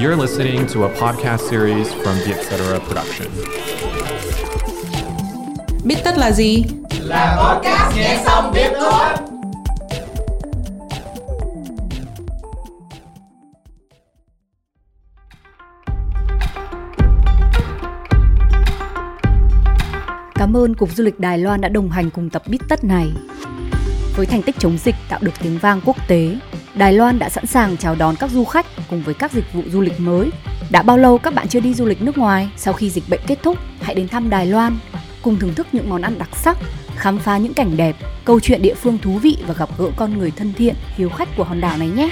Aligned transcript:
You're 0.00 0.16
listening 0.16 0.66
to 0.66 0.84
a 0.84 0.88
podcast 0.88 1.48
series 1.50 1.92
from 1.92 2.16
the 2.24 2.32
Etc. 2.32 2.80
Production. 2.86 3.28
Biết 5.84 5.96
tất 6.04 6.18
là 6.18 6.32
gì? 6.32 6.64
Là 7.00 7.36
podcast 7.42 7.96
nghe 7.96 8.22
xong 8.24 8.52
biết 8.54 8.70
thôi. 8.80 9.08
Cảm 20.34 20.56
ơn 20.56 20.74
Cục 20.74 20.90
Du 20.92 21.04
lịch 21.04 21.20
Đài 21.20 21.38
Loan 21.38 21.60
đã 21.60 21.68
đồng 21.68 21.90
hành 21.90 22.10
cùng 22.10 22.30
tập 22.30 22.42
Bít 22.46 22.60
Tất 22.68 22.84
này. 22.84 23.12
Với 24.16 24.26
thành 24.26 24.42
tích 24.42 24.56
chống 24.58 24.78
dịch 24.78 24.94
tạo 25.08 25.18
được 25.22 25.32
tiếng 25.42 25.58
vang 25.58 25.80
quốc 25.84 25.96
tế, 26.08 26.36
Đài 26.78 26.92
Loan 26.92 27.18
đã 27.18 27.28
sẵn 27.28 27.46
sàng 27.46 27.76
chào 27.76 27.94
đón 27.94 28.16
các 28.16 28.30
du 28.30 28.44
khách 28.44 28.66
cùng 28.90 29.02
với 29.02 29.14
các 29.14 29.32
dịch 29.32 29.52
vụ 29.52 29.62
du 29.72 29.80
lịch 29.80 30.00
mới. 30.00 30.30
Đã 30.70 30.82
bao 30.82 30.98
lâu 30.98 31.18
các 31.18 31.34
bạn 31.34 31.48
chưa 31.48 31.60
đi 31.60 31.74
du 31.74 31.86
lịch 31.86 32.02
nước 32.02 32.18
ngoài? 32.18 32.48
Sau 32.56 32.74
khi 32.74 32.90
dịch 32.90 33.04
bệnh 33.08 33.20
kết 33.26 33.38
thúc, 33.42 33.58
hãy 33.80 33.94
đến 33.94 34.08
thăm 34.08 34.30
Đài 34.30 34.46
Loan, 34.46 34.78
cùng 35.22 35.38
thưởng 35.38 35.54
thức 35.54 35.66
những 35.72 35.90
món 35.90 36.02
ăn 36.02 36.18
đặc 36.18 36.28
sắc, 36.36 36.58
khám 36.96 37.18
phá 37.18 37.38
những 37.38 37.54
cảnh 37.54 37.76
đẹp, 37.76 37.96
câu 38.24 38.40
chuyện 38.40 38.62
địa 38.62 38.74
phương 38.74 38.98
thú 38.98 39.18
vị 39.18 39.36
và 39.46 39.54
gặp 39.54 39.68
gỡ 39.78 39.90
con 39.96 40.18
người 40.18 40.30
thân 40.30 40.52
thiện, 40.52 40.74
hiếu 40.96 41.08
khách 41.08 41.28
của 41.36 41.44
hòn 41.44 41.60
đảo 41.60 41.78
này 41.78 41.88
nhé. 41.88 42.10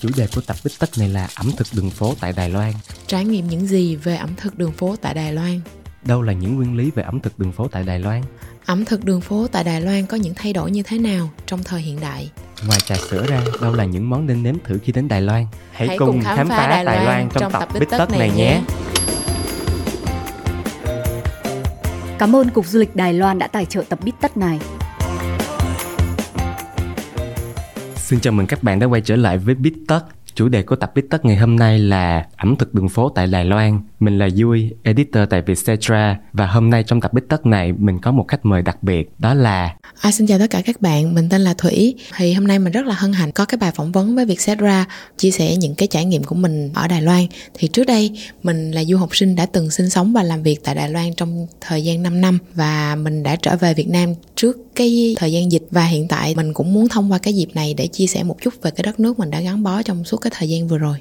Chủ 0.00 0.08
đề 0.16 0.26
của 0.34 0.40
tập 0.40 0.56
Bích 0.64 0.78
Tất 0.78 0.98
này 0.98 1.08
là 1.08 1.28
ẩm 1.34 1.50
thực 1.56 1.66
đường 1.72 1.90
phố 1.90 2.14
tại 2.20 2.32
Đài 2.32 2.50
Loan. 2.50 2.72
Trải 3.06 3.24
nghiệm 3.24 3.48
những 3.48 3.66
gì 3.66 3.96
về 3.96 4.16
ẩm 4.16 4.30
thực 4.36 4.58
đường 4.58 4.72
phố 4.72 4.96
tại 5.02 5.14
Đài 5.14 5.32
Loan? 5.32 5.60
Đâu 6.02 6.22
là 6.22 6.32
những 6.32 6.56
nguyên 6.56 6.76
lý 6.76 6.90
về 6.90 7.02
ẩm 7.02 7.20
thực 7.20 7.38
đường 7.38 7.52
phố 7.52 7.68
tại 7.68 7.82
Đài 7.82 7.98
Loan? 7.98 8.22
Ẩm 8.66 8.84
thực 8.84 9.04
đường 9.04 9.20
phố 9.20 9.46
tại 9.52 9.64
Đài 9.64 9.80
Loan 9.80 10.06
có 10.06 10.16
những 10.16 10.34
thay 10.34 10.52
đổi 10.52 10.70
như 10.70 10.82
thế 10.82 10.98
nào 10.98 11.30
trong 11.46 11.62
thời 11.62 11.80
hiện 11.80 12.00
đại? 12.00 12.30
Ngoài 12.66 12.80
trà 12.80 12.96
sữa 13.10 13.26
ra, 13.28 13.40
đâu 13.62 13.74
là 13.74 13.84
những 13.84 14.10
món 14.10 14.26
nên 14.26 14.42
nếm 14.42 14.54
thử 14.64 14.78
khi 14.84 14.92
đến 14.92 15.08
Đài 15.08 15.20
Loan? 15.20 15.46
Hãy, 15.72 15.88
Hãy 15.88 15.98
cùng 15.98 16.22
khám, 16.22 16.36
khám 16.36 16.48
phá 16.48 16.68
Đài 16.68 16.84
Loan, 16.84 16.96
Đài 16.96 17.04
Loan 17.04 17.28
trong, 17.30 17.40
trong 17.40 17.52
tập 17.52 17.68
Bích 17.80 17.90
Tất 17.90 18.10
này 18.10 18.30
nhé. 18.30 18.62
Cảm 22.18 22.36
ơn 22.36 22.50
Cục 22.50 22.66
Du 22.66 22.78
lịch 22.78 22.96
Đài 22.96 23.14
Loan 23.14 23.38
đã 23.38 23.46
tài 23.46 23.66
trợ 23.66 23.82
tập 23.88 23.98
Bít 24.04 24.14
Tất 24.20 24.36
này. 24.36 24.58
Xin 28.10 28.20
chào 28.20 28.32
mừng 28.32 28.46
các 28.46 28.62
bạn 28.62 28.78
đã 28.78 28.86
quay 28.86 29.00
trở 29.00 29.16
lại 29.16 29.38
với 29.38 29.54
Bít 29.54 29.74
Tất. 29.88 30.00
Chủ 30.34 30.48
đề 30.48 30.62
của 30.62 30.76
tập 30.76 30.92
Bít 30.94 31.04
Tất 31.10 31.24
ngày 31.24 31.36
hôm 31.36 31.56
nay 31.56 31.78
là 31.78 32.26
ẩm 32.36 32.56
thực 32.56 32.74
đường 32.74 32.88
phố 32.88 33.08
tại 33.08 33.26
Đài 33.26 33.44
Loan. 33.44 33.80
Mình 34.00 34.18
là 34.18 34.28
vui 34.36 34.70
editor 34.82 35.22
tại 35.30 35.42
Vietcetera 35.42 36.18
và 36.32 36.46
hôm 36.46 36.70
nay 36.70 36.84
trong 36.86 37.00
tập 37.00 37.12
bích 37.12 37.24
Tất 37.28 37.46
này 37.46 37.72
mình 37.72 37.98
có 38.02 38.12
một 38.12 38.24
khách 38.28 38.46
mời 38.46 38.62
đặc 38.62 38.82
biệt 38.82 39.10
đó 39.18 39.34
là 39.34 39.74
À, 40.00 40.12
xin 40.12 40.26
chào 40.26 40.38
tất 40.38 40.50
cả 40.50 40.62
các 40.64 40.80
bạn, 40.80 41.14
mình 41.14 41.28
tên 41.28 41.40
là 41.40 41.54
Thủy. 41.54 41.94
Thì 42.16 42.32
hôm 42.32 42.46
nay 42.46 42.58
mình 42.58 42.72
rất 42.72 42.86
là 42.86 42.94
hân 42.94 43.12
hạnh 43.12 43.32
có 43.32 43.44
cái 43.44 43.58
bài 43.58 43.72
phỏng 43.74 43.92
vấn 43.92 44.16
với 44.16 44.24
Vietcetera 44.24 44.86
chia 45.16 45.30
sẻ 45.30 45.56
những 45.56 45.74
cái 45.74 45.88
trải 45.88 46.04
nghiệm 46.04 46.24
của 46.24 46.34
mình 46.34 46.70
ở 46.74 46.88
Đài 46.88 47.02
Loan. 47.02 47.26
Thì 47.54 47.68
trước 47.68 47.84
đây 47.84 48.10
mình 48.42 48.70
là 48.70 48.84
du 48.84 48.96
học 48.96 49.16
sinh 49.16 49.36
đã 49.36 49.46
từng 49.46 49.70
sinh 49.70 49.90
sống 49.90 50.12
và 50.12 50.22
làm 50.22 50.42
việc 50.42 50.64
tại 50.64 50.74
Đài 50.74 50.90
Loan 50.90 51.14
trong 51.14 51.46
thời 51.60 51.84
gian 51.84 52.02
5 52.02 52.20
năm 52.20 52.38
và 52.54 52.96
mình 52.96 53.22
đã 53.22 53.36
trở 53.36 53.56
về 53.56 53.74
Việt 53.74 53.88
Nam 53.88 54.14
trước 54.34 54.56
cái 54.74 55.14
thời 55.18 55.32
gian 55.32 55.52
dịch 55.52 55.64
và 55.70 55.84
hiện 55.84 56.08
tại 56.08 56.34
mình 56.34 56.54
cũng 56.54 56.72
muốn 56.72 56.88
thông 56.88 57.12
qua 57.12 57.18
cái 57.18 57.34
dịp 57.34 57.48
này 57.54 57.74
để 57.74 57.86
chia 57.86 58.06
sẻ 58.06 58.22
một 58.22 58.36
chút 58.40 58.54
về 58.62 58.70
cái 58.70 58.82
đất 58.82 59.00
nước 59.00 59.18
mình 59.18 59.30
đã 59.30 59.40
gắn 59.40 59.62
bó 59.62 59.82
trong 59.82 60.04
suốt 60.04 60.16
cái 60.16 60.30
thời 60.34 60.48
gian 60.48 60.68
vừa 60.68 60.78
rồi. 60.78 60.96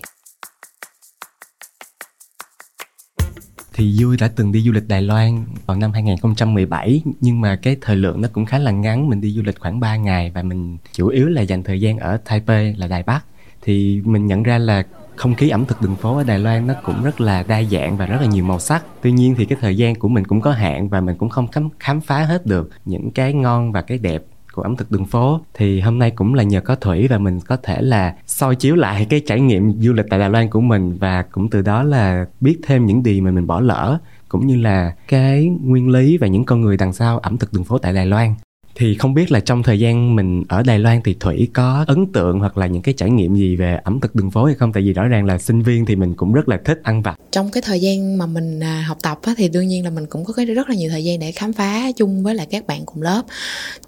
Thì 3.80 3.95
vui 3.99 4.17
đã 4.17 4.30
từng 4.35 4.52
đi 4.52 4.61
du 4.61 4.72
lịch 4.72 4.88
Đài 4.88 5.02
Loan 5.02 5.45
vào 5.66 5.77
năm 5.77 5.91
2017 5.91 7.02
nhưng 7.22 7.41
mà 7.41 7.55
cái 7.55 7.77
thời 7.81 7.95
lượng 7.95 8.22
nó 8.22 8.27
cũng 8.33 8.45
khá 8.45 8.58
là 8.58 8.72
ngắn, 8.72 9.09
mình 9.09 9.22
đi 9.22 9.31
du 9.31 9.41
lịch 9.45 9.59
khoảng 9.59 9.80
3 9.80 9.95
ngày 9.95 10.31
và 10.35 10.44
mình 10.44 10.77
chủ 10.94 11.08
yếu 11.08 11.27
là 11.27 11.41
dành 11.41 11.63
thời 11.63 11.81
gian 11.81 11.97
ở 11.97 12.17
Taipei 12.17 12.73
là 12.73 12.88
Đài 12.88 13.03
Bắc 13.03 13.25
thì 13.62 14.01
mình 14.06 14.28
nhận 14.28 14.44
ra 14.44 14.57
là 14.57 14.84
không 15.16 15.35
khí 15.35 15.50
ẩm 15.50 15.66
thực 15.66 15.81
đường 15.81 15.95
phố 15.95 16.17
ở 16.17 16.23
Đài 16.23 16.40
Loan 16.40 16.67
nó 16.67 16.73
cũng 16.84 17.03
rất 17.03 17.22
là 17.22 17.44
đa 17.44 17.63
dạng 17.63 17.97
và 17.97 18.06
rất 18.06 18.17
là 18.22 18.28
nhiều 18.28 18.44
màu 18.44 18.59
sắc. 18.59 18.85
Tuy 19.01 19.12
nhiên 19.12 19.35
thì 19.38 19.45
cái 19.45 19.57
thời 19.62 19.78
gian 19.78 19.96
của 19.96 20.07
mình 20.07 20.25
cũng 20.25 20.41
có 20.41 20.51
hạn 20.51 20.90
và 20.90 21.01
mình 21.01 21.17
cũng 21.17 21.29
không 21.29 21.47
khám 21.47 21.69
khám 21.79 22.01
phá 22.01 22.23
hết 22.23 22.46
được 22.46 22.69
những 22.85 23.11
cái 23.11 23.34
ngon 23.34 23.72
và 23.72 23.81
cái 23.81 23.97
đẹp 23.97 24.23
của 24.59 24.64
ẩm 24.64 24.75
thực 24.75 24.92
đường 24.92 25.06
phố. 25.06 25.42
Thì 25.53 25.80
hôm 25.80 26.00
nay 26.00 26.12
cũng 26.12 26.34
là 26.34 26.44
nhờ 26.44 26.62
có 26.62 26.75
thủy 26.75 27.08
và 27.08 27.18
mình 27.18 27.40
có 27.40 27.58
thể 27.64 27.81
là 27.81 28.16
soi 28.28 28.56
chiếu 28.56 28.75
lại 28.75 29.08
cái 29.09 29.22
trải 29.25 29.40
nghiệm 29.42 29.81
du 29.81 29.94
lịch 29.94 30.06
tại 30.09 30.20
Đài 30.20 30.30
Loan 30.30 30.50
của 30.50 30.62
mình 30.62 30.97
và 30.97 31.22
cũng 31.22 31.50
từ 31.50 31.62
đó 31.62 31.84
là 31.84 32.25
biết 32.42 32.59
thêm 32.64 32.86
những 32.86 33.06
gì 33.06 33.22
mà 33.22 33.31
mình 33.31 33.47
bỏ 33.47 33.59
lỡ, 33.59 33.97
cũng 34.30 34.47
như 34.47 34.56
là 34.56 34.96
cái 35.08 35.50
nguyên 35.64 35.90
lý 35.90 36.18
và 36.18 36.28
những 36.28 36.44
con 36.44 36.62
người 36.62 36.78
đằng 36.78 36.94
sau 36.94 37.20
ẩm 37.20 37.38
thực 37.38 37.53
đường 37.53 37.64
phố 37.64 37.78
tại 37.78 37.94
Đài 37.94 38.06
Loan 38.06 38.36
thì 38.79 38.95
không 38.95 39.13
biết 39.13 39.31
là 39.31 39.40
trong 39.40 39.63
thời 39.63 39.79
gian 39.79 40.16
mình 40.16 40.44
ở 40.50 40.63
Đài 40.63 40.79
Loan 40.79 41.01
thì 41.03 41.16
Thủy 41.19 41.47
có 41.53 41.85
ấn 41.88 42.06
tượng 42.13 42.40
hoặc 42.40 42.57
là 42.57 42.67
những 42.67 42.81
cái 42.81 42.94
trải 42.97 43.09
nghiệm 43.09 43.35
gì 43.35 43.56
về 43.56 43.79
ẩm 43.84 44.00
thực 44.00 44.16
đường 44.16 44.31
phố 44.31 44.45
hay 44.45 44.56
không? 44.56 44.73
Tại 44.73 44.84
vì 44.84 44.94
rõ 44.94 45.07
ràng 45.07 45.25
là 45.25 45.38
sinh 45.38 45.62
viên 45.62 45.85
thì 45.85 45.95
mình 45.95 46.13
cũng 46.16 46.34
rất 46.34 46.50
là 46.50 46.59
thích 46.66 46.79
ăn 46.84 47.01
vặt. 47.01 47.19
Trong 47.31 47.50
cái 47.51 47.63
thời 47.66 47.79
gian 47.79 48.17
mà 48.17 48.25
mình 48.25 48.59
à, 48.59 48.85
học 48.88 48.97
tập 49.01 49.19
á, 49.23 49.34
thì 49.38 49.50
đương 49.50 49.67
nhiên 49.67 49.84
là 49.84 49.90
mình 49.90 50.06
cũng 50.06 50.25
có 50.25 50.34
cái 50.34 50.45
rất 50.45 50.69
là 50.69 50.75
nhiều 50.75 50.90
thời 50.90 51.03
gian 51.03 51.19
để 51.19 51.31
khám 51.31 51.53
phá 51.53 51.91
chung 51.91 52.23
với 52.23 52.35
lại 52.35 52.47
các 52.50 52.67
bạn 52.67 52.85
cùng 52.85 53.01
lớp. 53.01 53.22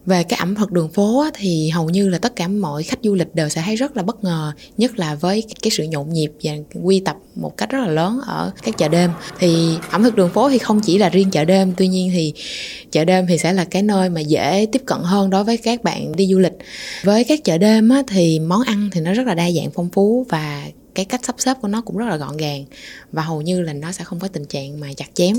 Về 0.05 0.23
cái 0.23 0.39
ẩm 0.39 0.55
thực 0.55 0.71
đường 0.71 0.89
phố 0.89 1.21
á, 1.21 1.29
thì 1.33 1.69
hầu 1.69 1.89
như 1.89 2.09
là 2.09 2.17
tất 2.17 2.35
cả 2.35 2.47
mọi 2.47 2.83
khách 2.83 2.99
du 3.03 3.15
lịch 3.15 3.35
đều 3.35 3.49
sẽ 3.49 3.61
thấy 3.65 3.75
rất 3.75 3.97
là 3.97 4.03
bất 4.03 4.23
ngờ, 4.23 4.51
nhất 4.77 4.99
là 4.99 5.15
với 5.15 5.43
cái 5.61 5.71
sự 5.71 5.83
nhộn 5.83 6.13
nhịp 6.13 6.31
và 6.43 6.53
quy 6.83 6.99
tập 6.99 7.15
một 7.35 7.57
cách 7.57 7.69
rất 7.69 7.79
là 7.79 7.87
lớn 7.87 8.19
ở 8.27 8.51
các 8.63 8.77
chợ 8.77 8.87
đêm. 8.87 9.11
Thì 9.39 9.77
ẩm 9.91 10.03
thực 10.03 10.15
đường 10.15 10.29
phố 10.29 10.49
thì 10.49 10.57
không 10.57 10.79
chỉ 10.79 10.97
là 10.97 11.09
riêng 11.09 11.31
chợ 11.31 11.45
đêm, 11.45 11.73
tuy 11.77 11.87
nhiên 11.87 12.11
thì 12.13 12.33
chợ 12.91 13.05
đêm 13.05 13.25
thì 13.27 13.37
sẽ 13.37 13.53
là 13.53 13.65
cái 13.65 13.83
nơi 13.83 14.09
mà 14.09 14.21
dễ 14.21 14.67
tiếp 14.71 14.80
cận 14.85 14.99
hơn 15.03 15.29
đối 15.29 15.43
với 15.43 15.57
các 15.57 15.83
bạn 15.83 16.15
đi 16.15 16.27
du 16.27 16.39
lịch. 16.39 16.53
Với 17.03 17.23
các 17.23 17.43
chợ 17.43 17.57
đêm 17.57 17.89
á, 17.89 18.03
thì 18.07 18.39
món 18.39 18.61
ăn 18.61 18.89
thì 18.91 19.01
nó 19.01 19.13
rất 19.13 19.27
là 19.27 19.35
đa 19.35 19.51
dạng 19.51 19.71
phong 19.73 19.89
phú 19.89 20.25
và 20.29 20.67
cái 20.95 21.05
cách 21.05 21.25
sắp 21.25 21.35
xếp 21.37 21.57
của 21.61 21.67
nó 21.67 21.81
cũng 21.81 21.97
rất 21.97 22.05
là 22.05 22.17
gọn 22.17 22.37
gàng 22.37 22.65
và 23.11 23.23
hầu 23.23 23.41
như 23.41 23.61
là 23.61 23.73
nó 23.73 23.91
sẽ 23.91 24.03
không 24.03 24.19
có 24.19 24.27
tình 24.27 24.45
trạng 24.45 24.79
mà 24.79 24.87
chặt 24.97 25.09
chém. 25.13 25.35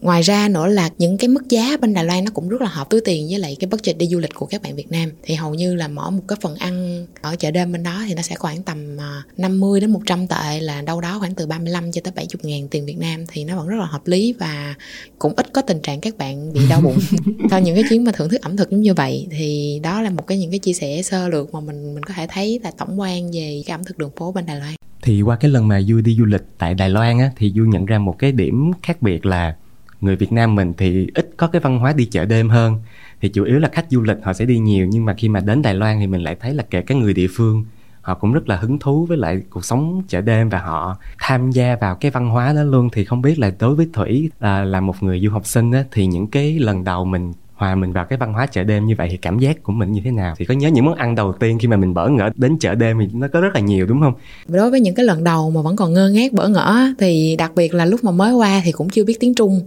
Ngoài 0.00 0.22
ra 0.22 0.48
nữa 0.48 0.66
là 0.66 0.90
những 0.98 1.18
cái 1.18 1.28
mức 1.28 1.48
giá 1.48 1.76
bên 1.80 1.94
Đài 1.94 2.04
Loan 2.04 2.24
nó 2.24 2.30
cũng 2.34 2.48
rất 2.48 2.60
là 2.60 2.68
hợp 2.68 2.90
túi 2.90 3.00
tiền 3.00 3.26
với 3.30 3.38
lại 3.38 3.56
cái 3.60 3.68
budget 3.68 3.98
đi 3.98 4.06
du 4.06 4.18
lịch 4.18 4.34
của 4.34 4.46
các 4.46 4.62
bạn 4.62 4.76
Việt 4.76 4.90
Nam. 4.90 5.10
Thì 5.22 5.34
hầu 5.34 5.54
như 5.54 5.74
là 5.74 5.88
mỗi 5.88 6.10
một 6.10 6.22
cái 6.28 6.38
phần 6.40 6.54
ăn 6.54 7.06
ở 7.22 7.36
chợ 7.36 7.50
đêm 7.50 7.72
bên 7.72 7.82
đó 7.82 8.04
thì 8.08 8.14
nó 8.14 8.22
sẽ 8.22 8.36
khoảng 8.36 8.62
tầm 8.62 8.96
50 9.36 9.78
à, 9.78 9.80
đến 9.80 9.90
100 9.90 10.26
tệ 10.26 10.60
là 10.60 10.82
đâu 10.82 11.00
đó 11.00 11.18
khoảng 11.18 11.34
từ 11.34 11.46
35 11.46 11.92
cho 11.92 12.00
tới 12.04 12.12
70 12.16 12.52
ngàn 12.52 12.68
tiền 12.68 12.86
Việt 12.86 12.98
Nam. 12.98 13.24
Thì 13.28 13.44
nó 13.44 13.56
vẫn 13.56 13.68
rất 13.68 13.76
là 13.76 13.86
hợp 13.86 14.06
lý 14.06 14.34
và 14.38 14.74
cũng 15.18 15.32
ít 15.36 15.52
có 15.52 15.62
tình 15.62 15.80
trạng 15.80 16.00
các 16.00 16.18
bạn 16.18 16.52
bị 16.52 16.60
đau 16.70 16.80
bụng. 16.80 16.98
Sau 17.50 17.60
những 17.60 17.74
cái 17.74 17.84
chuyến 17.88 18.04
mà 18.04 18.12
thưởng 18.12 18.28
thức 18.28 18.40
ẩm 18.42 18.56
thực 18.56 18.72
như 18.72 18.94
vậy 18.94 19.26
thì 19.30 19.80
đó 19.82 20.02
là 20.02 20.10
một 20.10 20.26
cái 20.26 20.38
những 20.38 20.50
cái 20.50 20.58
chia 20.58 20.72
sẻ 20.72 21.02
sơ 21.02 21.28
lược 21.28 21.54
mà 21.54 21.60
mình 21.60 21.94
mình 21.94 22.02
có 22.02 22.14
thể 22.14 22.26
thấy 22.30 22.60
là 22.62 22.70
tổng 22.70 23.00
quan 23.00 23.30
về 23.32 23.62
cái 23.66 23.74
ẩm 23.74 23.84
thực 23.84 23.98
đường 23.98 24.10
phố 24.16 24.32
bên 24.32 24.45
Đài 24.46 24.56
Loan. 24.56 24.74
Thì 25.02 25.22
qua 25.22 25.36
cái 25.36 25.50
lần 25.50 25.68
mà 25.68 25.82
Du 25.82 26.00
đi 26.00 26.14
du 26.14 26.24
lịch 26.24 26.42
tại 26.58 26.74
Đài 26.74 26.90
Loan 26.90 27.18
á 27.18 27.30
thì 27.36 27.52
Du 27.56 27.64
nhận 27.64 27.86
ra 27.86 27.98
một 27.98 28.18
cái 28.18 28.32
điểm 28.32 28.70
khác 28.82 29.02
biệt 29.02 29.26
là 29.26 29.56
người 30.00 30.16
Việt 30.16 30.32
Nam 30.32 30.54
mình 30.54 30.72
thì 30.78 31.06
ít 31.14 31.30
có 31.36 31.46
cái 31.46 31.60
văn 31.60 31.78
hóa 31.78 31.92
đi 31.92 32.04
chợ 32.04 32.24
đêm 32.24 32.48
hơn. 32.48 32.80
Thì 33.20 33.28
chủ 33.28 33.44
yếu 33.44 33.58
là 33.58 33.68
khách 33.72 33.86
du 33.90 34.02
lịch 34.02 34.16
họ 34.22 34.32
sẽ 34.32 34.44
đi 34.44 34.58
nhiều 34.58 34.86
nhưng 34.86 35.04
mà 35.04 35.14
khi 35.14 35.28
mà 35.28 35.40
đến 35.40 35.62
Đài 35.62 35.74
Loan 35.74 36.00
thì 36.00 36.06
mình 36.06 36.22
lại 36.22 36.36
thấy 36.40 36.54
là 36.54 36.64
kể 36.70 36.82
cả 36.82 36.94
người 36.94 37.14
địa 37.14 37.28
phương 37.36 37.64
họ 38.06 38.14
cũng 38.14 38.32
rất 38.32 38.48
là 38.48 38.56
hứng 38.56 38.78
thú 38.78 39.06
với 39.06 39.18
lại 39.18 39.42
cuộc 39.50 39.64
sống 39.64 40.02
chợ 40.08 40.20
đêm 40.20 40.48
và 40.48 40.58
họ 40.58 40.96
tham 41.18 41.50
gia 41.50 41.76
vào 41.80 41.94
cái 41.94 42.10
văn 42.10 42.28
hóa 42.28 42.52
đó 42.52 42.62
luôn. 42.62 42.88
Thì 42.92 43.04
không 43.04 43.22
biết 43.22 43.38
là 43.38 43.52
đối 43.58 43.74
với 43.74 43.88
thủy 43.92 44.30
là 44.40 44.64
là 44.64 44.80
một 44.80 45.02
người 45.02 45.20
du 45.20 45.30
học 45.30 45.46
sinh 45.46 45.72
á, 45.72 45.84
thì 45.92 46.06
những 46.06 46.26
cái 46.26 46.58
lần 46.58 46.84
đầu 46.84 47.04
mình 47.04 47.32
hòa 47.56 47.74
mình 47.74 47.92
vào 47.92 48.04
cái 48.04 48.18
văn 48.18 48.32
hóa 48.32 48.46
chợ 48.46 48.64
đêm 48.64 48.86
như 48.86 48.94
vậy 48.98 49.08
thì 49.10 49.16
cảm 49.16 49.38
giác 49.38 49.62
của 49.62 49.72
mình 49.72 49.92
như 49.92 50.00
thế 50.04 50.10
nào? 50.10 50.34
Thì 50.38 50.44
có 50.44 50.54
nhớ 50.54 50.68
những 50.68 50.84
món 50.84 50.94
ăn 50.94 51.14
đầu 51.14 51.32
tiên 51.32 51.58
khi 51.58 51.68
mà 51.68 51.76
mình 51.76 51.94
bỡ 51.94 52.08
ngỡ 52.08 52.30
đến 52.34 52.58
chợ 52.58 52.74
đêm 52.74 52.98
thì 53.00 53.08
nó 53.12 53.28
có 53.32 53.40
rất 53.40 53.54
là 53.54 53.60
nhiều, 53.60 53.86
đúng 53.86 54.00
không? 54.00 54.14
Đối 54.46 54.70
với 54.70 54.80
những 54.80 54.94
cái 54.94 55.06
lần 55.06 55.24
đầu 55.24 55.50
mà 55.50 55.62
vẫn 55.62 55.76
còn 55.76 55.92
ngơ 55.92 56.10
ngác, 56.10 56.32
bỡ 56.32 56.48
ngỡ 56.48 56.86
thì 56.98 57.36
đặc 57.36 57.52
biệt 57.54 57.74
là 57.74 57.84
lúc 57.84 58.04
mà 58.04 58.10
mới 58.10 58.34
qua 58.34 58.62
thì 58.64 58.72
cũng 58.72 58.88
chưa 58.88 59.04
biết 59.04 59.20
tiếng 59.20 59.34
trung. 59.34 59.60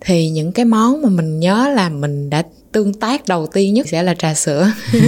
Thì 0.00 0.30
những 0.30 0.52
cái 0.52 0.64
món 0.64 1.02
mà 1.02 1.08
mình 1.08 1.40
nhớ 1.40 1.72
là 1.76 1.88
mình 1.88 2.30
đã 2.30 2.42
tương 2.72 2.94
tác 2.94 3.28
đầu 3.28 3.46
tiên 3.46 3.74
nhất 3.74 3.86
sẽ 3.88 4.02
là 4.02 4.14
trà 4.14 4.34
sữa. 4.34 4.70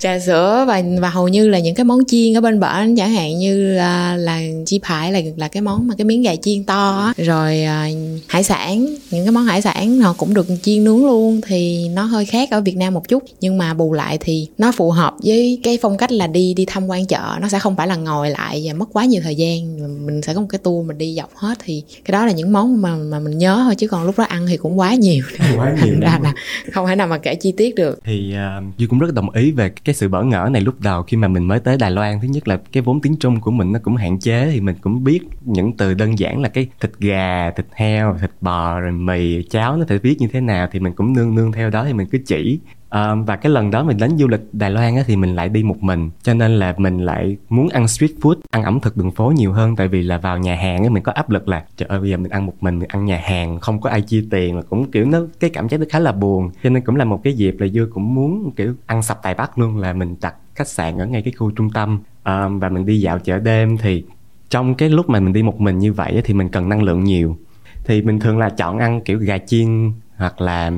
Trà 0.00 0.18
sữa 0.18 0.64
và 0.68 0.82
và 1.00 1.08
hầu 1.08 1.28
như 1.28 1.48
là 1.48 1.58
những 1.58 1.74
cái 1.74 1.84
món 1.84 2.04
chiên 2.04 2.36
ở 2.36 2.40
bên 2.40 2.60
bển 2.60 2.96
chẳng 2.96 3.12
hạn 3.12 3.38
như 3.38 3.72
là, 3.72 4.16
là 4.16 4.40
chi 4.66 4.80
phải 4.84 5.12
là 5.12 5.20
là 5.36 5.48
cái 5.48 5.60
món 5.60 5.88
mà 5.88 5.94
cái 5.98 6.04
miếng 6.04 6.22
gà 6.22 6.36
chiên 6.36 6.64
to 6.64 6.98
á. 6.98 7.24
Rồi 7.24 7.62
à, 7.62 7.88
hải 8.26 8.42
sản 8.42 8.86
những 9.10 9.24
cái 9.24 9.32
món 9.32 9.44
hải 9.44 9.62
sản 9.62 10.00
họ 10.00 10.12
cũng 10.12 10.34
được 10.34 10.46
chiên 10.62 10.84
nướng 10.84 11.06
luôn 11.06 11.40
thì 11.46 11.88
nó 11.88 12.02
hơi 12.02 12.24
khác 12.24 12.50
ở 12.50 12.60
Việt 12.60 12.76
Nam 12.76 12.94
một 12.94 13.08
chút. 13.08 13.22
Nhưng 13.40 13.58
mà 13.58 13.74
bù 13.74 13.92
lại 13.92 14.18
thì 14.20 14.48
nó 14.58 14.72
phù 14.72 14.90
hợp 14.90 15.14
với 15.24 15.60
cái 15.62 15.78
phong 15.82 15.96
cách 15.96 16.12
là 16.12 16.26
đi 16.26 16.54
đi 16.54 16.64
tham 16.64 16.86
quan 16.86 17.06
chợ. 17.06 17.38
Nó 17.40 17.48
sẽ 17.48 17.58
không 17.58 17.76
phải 17.76 17.86
là 17.86 17.96
ngồi 17.96 18.30
lại 18.30 18.62
và 18.64 18.74
mất 18.74 18.88
quá 18.92 19.04
nhiều 19.04 19.20
thời 19.24 19.36
gian. 19.36 19.76
Mình 20.06 20.22
sẽ 20.22 20.34
có 20.34 20.40
một 20.40 20.46
cái 20.50 20.58
tour 20.58 20.86
mình 20.86 20.98
đi 20.98 21.14
dọc 21.16 21.30
hết 21.34 21.58
thì 21.64 21.82
cái 22.04 22.12
đó 22.12 22.26
là 22.26 22.32
những 22.32 22.52
món 22.52 22.82
mà 22.82 22.96
mà 22.96 23.18
mình 23.18 23.38
nhớ 23.38 23.62
thôi 23.64 23.74
chứ 23.74 23.88
còn 23.88 24.04
lúc 24.04 24.18
đó 24.18 24.24
ăn 24.24 24.46
thì 24.46 24.56
cũng 24.56 24.78
quá 24.78 24.94
nhiều. 24.94 25.24
Quá 25.56 25.70
nhiều 25.70 25.76
thành 25.78 26.00
ra 26.00 26.20
là 26.22 26.34
không 26.72 26.86
thể 26.86 26.96
nào 26.96 27.06
mà 27.06 27.18
kể 27.18 27.34
chi 27.34 27.54
tiết 27.56 27.74
được. 27.74 28.00
Thì 28.04 28.34
uh, 28.58 28.78
duy 28.78 28.86
cũng 28.86 28.98
rất 28.98 29.14
đồng 29.14 29.30
ý 29.30 29.50
về 29.50 29.68
cái 29.68 29.94
sự 29.94 30.08
bỡ 30.08 30.22
ngỡ 30.22 30.48
này 30.52 30.62
lúc 30.62 30.80
đầu 30.80 31.02
khi 31.02 31.16
mà 31.16 31.28
mình 31.28 31.48
mới 31.48 31.60
tới 31.60 31.76
đài 31.76 31.90
loan. 31.90 32.20
Thứ 32.20 32.28
nhất 32.28 32.48
là 32.48 32.58
cái 32.72 32.82
vốn 32.82 33.00
tiếng 33.00 33.16
trung 33.16 33.40
của 33.40 33.50
mình 33.50 33.72
nó 33.72 33.78
cũng 33.82 33.96
hạn 33.96 34.18
chế 34.20 34.50
thì 34.52 34.60
mình 34.60 34.76
cũng 34.80 35.04
biết 35.04 35.20
những 35.44 35.76
từ 35.76 35.94
đơn 35.94 36.18
giản 36.18 36.40
là 36.40 36.48
cái 36.48 36.68
thịt 36.80 36.90
gà 36.98 37.50
thịt 37.56 37.66
heo 37.72 38.16
thịt 38.20 38.30
bò 38.40 38.80
rồi 38.80 38.92
mì 38.92 39.42
cháo 39.42 39.76
nó 39.76 39.84
phải 39.88 39.98
viết 39.98 40.20
như 40.20 40.28
thế 40.32 40.40
nào 40.40 40.68
thì 40.72 40.80
mình 40.80 40.92
cũng 40.92 41.12
nương 41.12 41.34
nương 41.34 41.52
theo 41.52 41.70
đó 41.70 41.84
thì 41.84 41.92
mình 41.92 42.06
cứ 42.06 42.18
chỉ. 42.26 42.58
À, 42.88 43.14
và 43.14 43.36
cái 43.36 43.52
lần 43.52 43.70
đó 43.70 43.84
mình 43.84 43.96
đến 43.96 44.18
du 44.18 44.28
lịch 44.28 44.40
Đài 44.52 44.70
Loan 44.70 44.96
á, 44.96 45.02
thì 45.06 45.16
mình 45.16 45.36
lại 45.36 45.48
đi 45.48 45.62
một 45.62 45.82
mình 45.82 46.10
cho 46.22 46.34
nên 46.34 46.58
là 46.58 46.74
mình 46.76 46.98
lại 46.98 47.36
muốn 47.48 47.68
ăn 47.68 47.88
street 47.88 48.10
food 48.20 48.34
ăn 48.50 48.62
ẩm 48.62 48.80
thực 48.80 48.96
đường 48.96 49.10
phố 49.10 49.32
nhiều 49.36 49.52
hơn 49.52 49.76
tại 49.76 49.88
vì 49.88 50.02
là 50.02 50.18
vào 50.18 50.38
nhà 50.38 50.54
hàng 50.54 50.82
á, 50.82 50.90
mình 50.90 51.02
có 51.02 51.12
áp 51.12 51.30
lực 51.30 51.48
là 51.48 51.64
trời 51.76 51.86
ơi 51.88 52.00
bây 52.00 52.10
giờ 52.10 52.16
mình 52.16 52.30
ăn 52.30 52.46
một 52.46 52.54
mình 52.60 52.78
mình 52.78 52.88
ăn 52.88 53.04
nhà 53.04 53.20
hàng 53.24 53.60
không 53.60 53.80
có 53.80 53.90
ai 53.90 54.00
chia 54.00 54.24
tiền. 54.30 54.56
Mà 54.56 54.62
cũng 54.62 54.90
kiểu 54.90 55.04
nó 55.04 55.20
cái 55.40 55.50
cảm 55.50 55.68
giác 55.68 55.80
nó 55.80 55.86
khá 55.90 55.98
là 55.98 56.12
buồn. 56.12 56.50
Cho 56.62 56.70
nên 56.70 56.82
cũng 56.82 56.96
là 56.96 57.04
một 57.04 57.20
cái 57.24 57.32
dịp 57.32 57.56
là 57.58 57.66
dư 57.68 57.88
cũng 57.94 58.14
muốn 58.14 58.50
kiểu 58.56 58.74
ăn 58.86 59.02
sập 59.02 59.22
tài 59.22 59.34
bắc 59.34 59.58
luôn 59.58 59.78
là 59.78 59.92
mình 59.92 60.16
đặt 60.20 60.34
khách 60.54 60.68
sạn 60.68 60.98
ở 60.98 61.06
ngay 61.06 61.22
cái 61.22 61.32
khu 61.32 61.50
trung 61.50 61.70
tâm. 61.70 62.00
À, 62.22 62.48
và 62.48 62.68
mình 62.68 62.86
đi 62.86 63.00
dạo 63.00 63.18
chợ 63.18 63.38
đêm 63.38 63.76
thì 63.78 64.04
trong 64.50 64.74
cái 64.74 64.88
lúc 64.88 65.08
mà 65.08 65.20
mình 65.20 65.32
đi 65.32 65.42
một 65.42 65.60
mình 65.60 65.78
như 65.78 65.92
vậy 65.92 66.12
á, 66.14 66.20
thì 66.24 66.34
mình 66.34 66.48
cần 66.48 66.68
năng 66.68 66.82
lượng 66.82 67.04
nhiều. 67.04 67.36
Thì 67.84 68.02
mình 68.02 68.20
thường 68.20 68.38
là 68.38 68.50
chọn 68.50 68.78
ăn 68.78 69.00
kiểu 69.00 69.18
gà 69.18 69.38
chiên 69.38 69.92
hoặc 70.16 70.40
là 70.40 70.72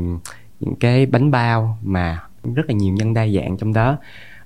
những 0.60 0.74
cái 0.76 1.06
bánh 1.06 1.30
bao 1.30 1.78
mà 1.82 2.22
rất 2.54 2.62
là 2.68 2.74
nhiều 2.74 2.94
nhân 2.94 3.14
đa 3.14 3.26
dạng 3.26 3.56
trong 3.56 3.72
đó. 3.72 3.98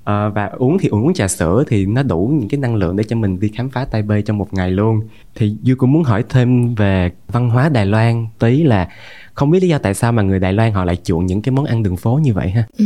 À, 0.04 0.28
và 0.28 0.46
uống 0.46 0.78
thì 0.78 0.88
uống 0.88 1.14
trà 1.14 1.28
sữa 1.28 1.64
thì 1.68 1.86
nó 1.86 2.02
đủ 2.02 2.32
những 2.38 2.48
cái 2.48 2.60
năng 2.60 2.76
lượng 2.76 2.96
để 2.96 3.04
cho 3.04 3.16
mình 3.16 3.40
đi 3.40 3.50
khám 3.54 3.70
phá 3.70 3.84
Taipei 3.84 4.22
trong 4.22 4.38
một 4.38 4.54
ngày 4.54 4.70
luôn. 4.70 5.00
Thì 5.34 5.56
Du 5.62 5.74
cũng 5.78 5.92
muốn 5.92 6.02
hỏi 6.02 6.24
thêm 6.28 6.74
về 6.74 7.10
văn 7.28 7.50
hóa 7.50 7.68
Đài 7.68 7.86
Loan 7.86 8.26
tí 8.38 8.62
là 8.62 8.88
không 9.34 9.50
biết 9.50 9.62
lý 9.62 9.68
do 9.68 9.78
tại 9.78 9.94
sao 9.94 10.12
mà 10.12 10.22
người 10.22 10.38
Đài 10.38 10.52
Loan 10.52 10.72
họ 10.72 10.84
lại 10.84 10.96
chuộng 11.04 11.26
những 11.26 11.42
cái 11.42 11.52
món 11.52 11.64
ăn 11.64 11.82
đường 11.82 11.96
phố 11.96 12.20
như 12.22 12.32
vậy 12.34 12.50
ha? 12.50 12.66
Ừ, 12.78 12.84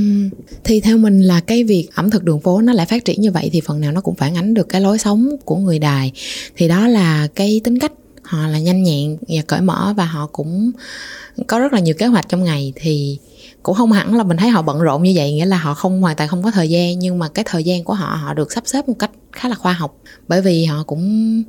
thì 0.65 0.81
theo 0.81 0.99
mình 0.99 1.21
là 1.21 1.41
cái 1.41 1.65
việc 1.65 1.89
ẩm 1.95 2.11
thực 2.11 2.25
đường 2.25 2.41
phố 2.41 2.61
nó 2.61 2.73
lại 2.73 2.87
phát 2.87 3.05
triển 3.05 3.21
như 3.21 3.31
vậy 3.31 3.51
thì 3.53 3.61
phần 3.61 3.81
nào 3.81 3.93
nó 3.93 4.01
cũng 4.01 4.15
phản 4.15 4.35
ánh 4.35 4.55
được 4.55 4.69
cái 4.69 4.81
lối 4.81 4.99
sống 4.99 5.29
của 5.45 5.57
người 5.57 5.79
Đài. 5.79 6.13
Thì 6.57 6.69
đó 6.69 6.89
là 6.89 7.29
cái 7.35 7.61
tính 7.65 7.79
cách 7.79 7.93
họ 8.29 8.47
là 8.47 8.59
nhanh 8.59 8.83
nhẹn 8.83 9.17
và 9.29 9.43
cởi 9.47 9.61
mở 9.61 9.95
và 9.97 10.05
họ 10.05 10.27
cũng 10.33 10.71
có 11.47 11.59
rất 11.59 11.73
là 11.73 11.81
nhiều 11.81 11.95
kế 11.99 12.07
hoạch 12.07 12.29
trong 12.29 12.45
ngày 12.45 12.73
thì 12.77 13.19
cũng 13.63 13.75
không 13.75 13.93
hẳn 13.93 14.15
là 14.17 14.25
mình 14.25 14.37
thấy 14.37 14.49
họ 14.49 14.63
bận 14.63 14.81
rộn 14.81 15.03
như 15.03 15.13
vậy, 15.17 15.33
nghĩa 15.33 15.47
là 15.47 15.59
họ 15.59 15.75
không, 15.75 16.01
hoàn 16.01 16.17
toàn 16.17 16.29
không 16.29 16.43
có 16.43 16.51
thời 16.51 16.71
gian. 16.71 16.99
Nhưng 16.99 17.19
mà 17.19 17.29
cái 17.29 17.45
thời 17.49 17.65
gian 17.65 17.85
của 17.85 17.95
họ 17.95 18.15
họ 18.23 18.35
được 18.35 18.53
sắp 18.53 18.65
xếp 18.67 18.89
một 18.89 18.95
cách 18.99 19.11
khá 19.33 19.49
là 19.49 19.55
khoa 19.55 19.73
học. 19.73 19.97
Bởi 20.29 20.43
vì 20.43 20.65
họ 20.65 20.83
cũng 20.83 21.43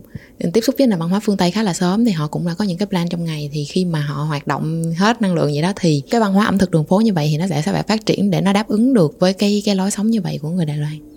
tiếp 0.54 0.62
xúc 0.62 0.76
với 0.78 0.88
nền 0.88 1.00
văn 1.00 1.10
hóa 1.10 1.20
phương 1.20 1.38
tây 1.38 1.52
khá 1.52 1.64
là 1.64 1.74
sớm 1.74 2.06
thì 2.06 2.12
họ 2.12 2.28
cũng 2.28 2.48
đã 2.48 2.54
có 2.54 2.66
những 2.66 2.78
cái 2.78 2.88
plan 2.88 3.08
trong 3.10 3.26
ngày. 3.26 3.50
Thì 3.54 3.66
khi 3.66 3.86
mà 3.86 4.02
họ 4.02 4.24
hoạt 4.24 4.48
động 4.48 4.94
hết 4.98 5.22
năng 5.22 5.34
lượng 5.34 5.52
vậy 5.54 5.62
đó 5.62 5.74
thì 5.76 6.04
cái 6.10 6.22
văn 6.22 6.34
hóa 6.34 6.46
ẩm 6.46 6.58
thực 6.58 6.72
đường 6.72 6.86
phố 6.86 7.02
như 7.02 7.14
vậy 7.14 7.28
thì 7.32 7.38
nó 7.38 7.48
sẽ 7.48 7.62
sẽ 7.66 7.72
phải 7.72 7.84
phát 7.84 8.06
triển 8.06 8.32
để 8.32 8.42
nó 8.42 8.54
đáp 8.54 8.68
ứng 8.68 8.94
được 8.94 9.20
với 9.20 9.34
cái 9.34 9.62
cái 9.66 9.76
lối 9.76 9.92
sống 9.92 10.10
như 10.10 10.22
vậy 10.22 10.40
của 10.42 10.50
người 10.50 10.66
đài 10.66 10.78
loan. 10.78 11.09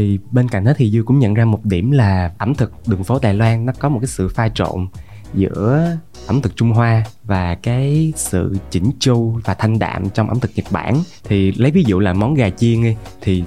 Thì 0.00 0.18
bên 0.30 0.48
cạnh 0.48 0.64
đó 0.64 0.72
thì 0.76 0.90
dư 0.90 1.02
cũng 1.02 1.18
nhận 1.18 1.34
ra 1.34 1.44
một 1.44 1.64
điểm 1.64 1.90
là 1.90 2.32
ẩm 2.38 2.54
thực 2.54 2.72
đường 2.88 3.04
phố 3.04 3.18
đài 3.22 3.34
loan 3.34 3.66
nó 3.66 3.72
có 3.78 3.88
một 3.88 3.98
cái 4.00 4.06
sự 4.06 4.28
pha 4.28 4.48
trộn 4.48 4.86
giữa 5.34 5.96
ẩm 6.26 6.42
thực 6.42 6.56
Trung 6.56 6.70
Hoa 6.70 7.04
và 7.24 7.54
cái 7.54 8.12
sự 8.16 8.56
chỉnh 8.70 8.90
chu 9.00 9.38
và 9.44 9.54
thanh 9.54 9.78
đạm 9.78 10.10
trong 10.10 10.28
ẩm 10.28 10.40
thực 10.40 10.50
Nhật 10.54 10.66
Bản. 10.70 11.02
Thì 11.24 11.52
lấy 11.52 11.70
ví 11.70 11.84
dụ 11.86 11.98
là 11.98 12.12
món 12.12 12.34
gà 12.34 12.50
chiên 12.50 12.82
đi 12.82 12.96
thì 13.20 13.44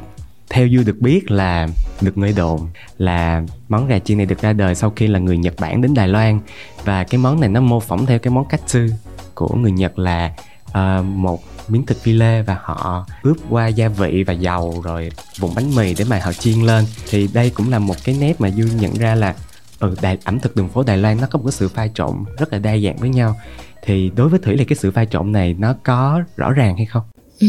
theo 0.49 0.67
dư 0.69 0.83
được 0.83 0.99
biết 0.99 1.31
là 1.31 1.67
được 2.01 2.17
người 2.17 2.33
đồn 2.37 2.67
là 2.97 3.43
món 3.69 3.87
gà 3.87 3.99
chiên 3.99 4.17
này 4.17 4.25
được 4.25 4.41
ra 4.41 4.53
đời 4.53 4.75
sau 4.75 4.93
khi 4.95 5.07
là 5.07 5.19
người 5.19 5.37
Nhật 5.37 5.53
Bản 5.59 5.81
đến 5.81 5.93
Đài 5.93 6.07
Loan. 6.07 6.39
Và 6.83 7.03
cái 7.03 7.17
món 7.17 7.39
này 7.39 7.49
nó 7.49 7.61
mô 7.61 7.79
phỏng 7.79 8.05
theo 8.05 8.19
cái 8.19 8.33
món 8.33 8.47
katsu 8.47 8.79
của 9.35 9.55
người 9.55 9.71
Nhật 9.71 9.99
là 9.99 10.33
uh, 10.69 11.05
một 11.05 11.39
miếng 11.67 11.85
thịt 11.85 11.97
file 12.03 12.17
lê 12.17 12.41
và 12.41 12.57
họ 12.61 13.05
ướp 13.23 13.37
qua 13.49 13.67
gia 13.67 13.87
vị 13.87 14.23
và 14.27 14.33
dầu 14.33 14.81
rồi 14.83 15.11
vụn 15.39 15.55
bánh 15.55 15.75
mì 15.75 15.93
để 15.93 16.05
mà 16.09 16.19
họ 16.23 16.33
chiên 16.33 16.61
lên. 16.61 16.85
Thì 17.09 17.29
đây 17.33 17.49
cũng 17.49 17.69
là 17.69 17.79
một 17.79 17.95
cái 18.03 18.15
nét 18.19 18.41
mà 18.41 18.49
du 18.49 18.63
nhận 18.79 18.93
ra 18.93 19.15
là 19.15 19.35
ừ, 19.79 19.95
đài, 20.01 20.17
ẩm 20.23 20.39
thực 20.39 20.55
đường 20.55 20.69
phố 20.69 20.83
Đài 20.83 20.97
Loan 20.97 21.21
nó 21.21 21.27
có 21.31 21.39
một 21.39 21.45
cái 21.45 21.51
sự 21.51 21.69
pha 21.69 21.87
trộn 21.87 22.13
rất 22.37 22.53
là 22.53 22.59
đa 22.59 22.77
dạng 22.77 22.97
với 22.97 23.09
nhau. 23.09 23.35
Thì 23.83 24.11
đối 24.15 24.29
với 24.29 24.39
thủy 24.39 24.57
là 24.57 24.63
cái 24.67 24.75
sự 24.75 24.91
pha 24.91 25.05
trộn 25.05 25.31
này 25.31 25.55
nó 25.59 25.75
có 25.83 26.21
rõ 26.37 26.51
ràng 26.51 26.77
hay 26.77 26.85
không? 26.85 27.03
Ừ. 27.39 27.47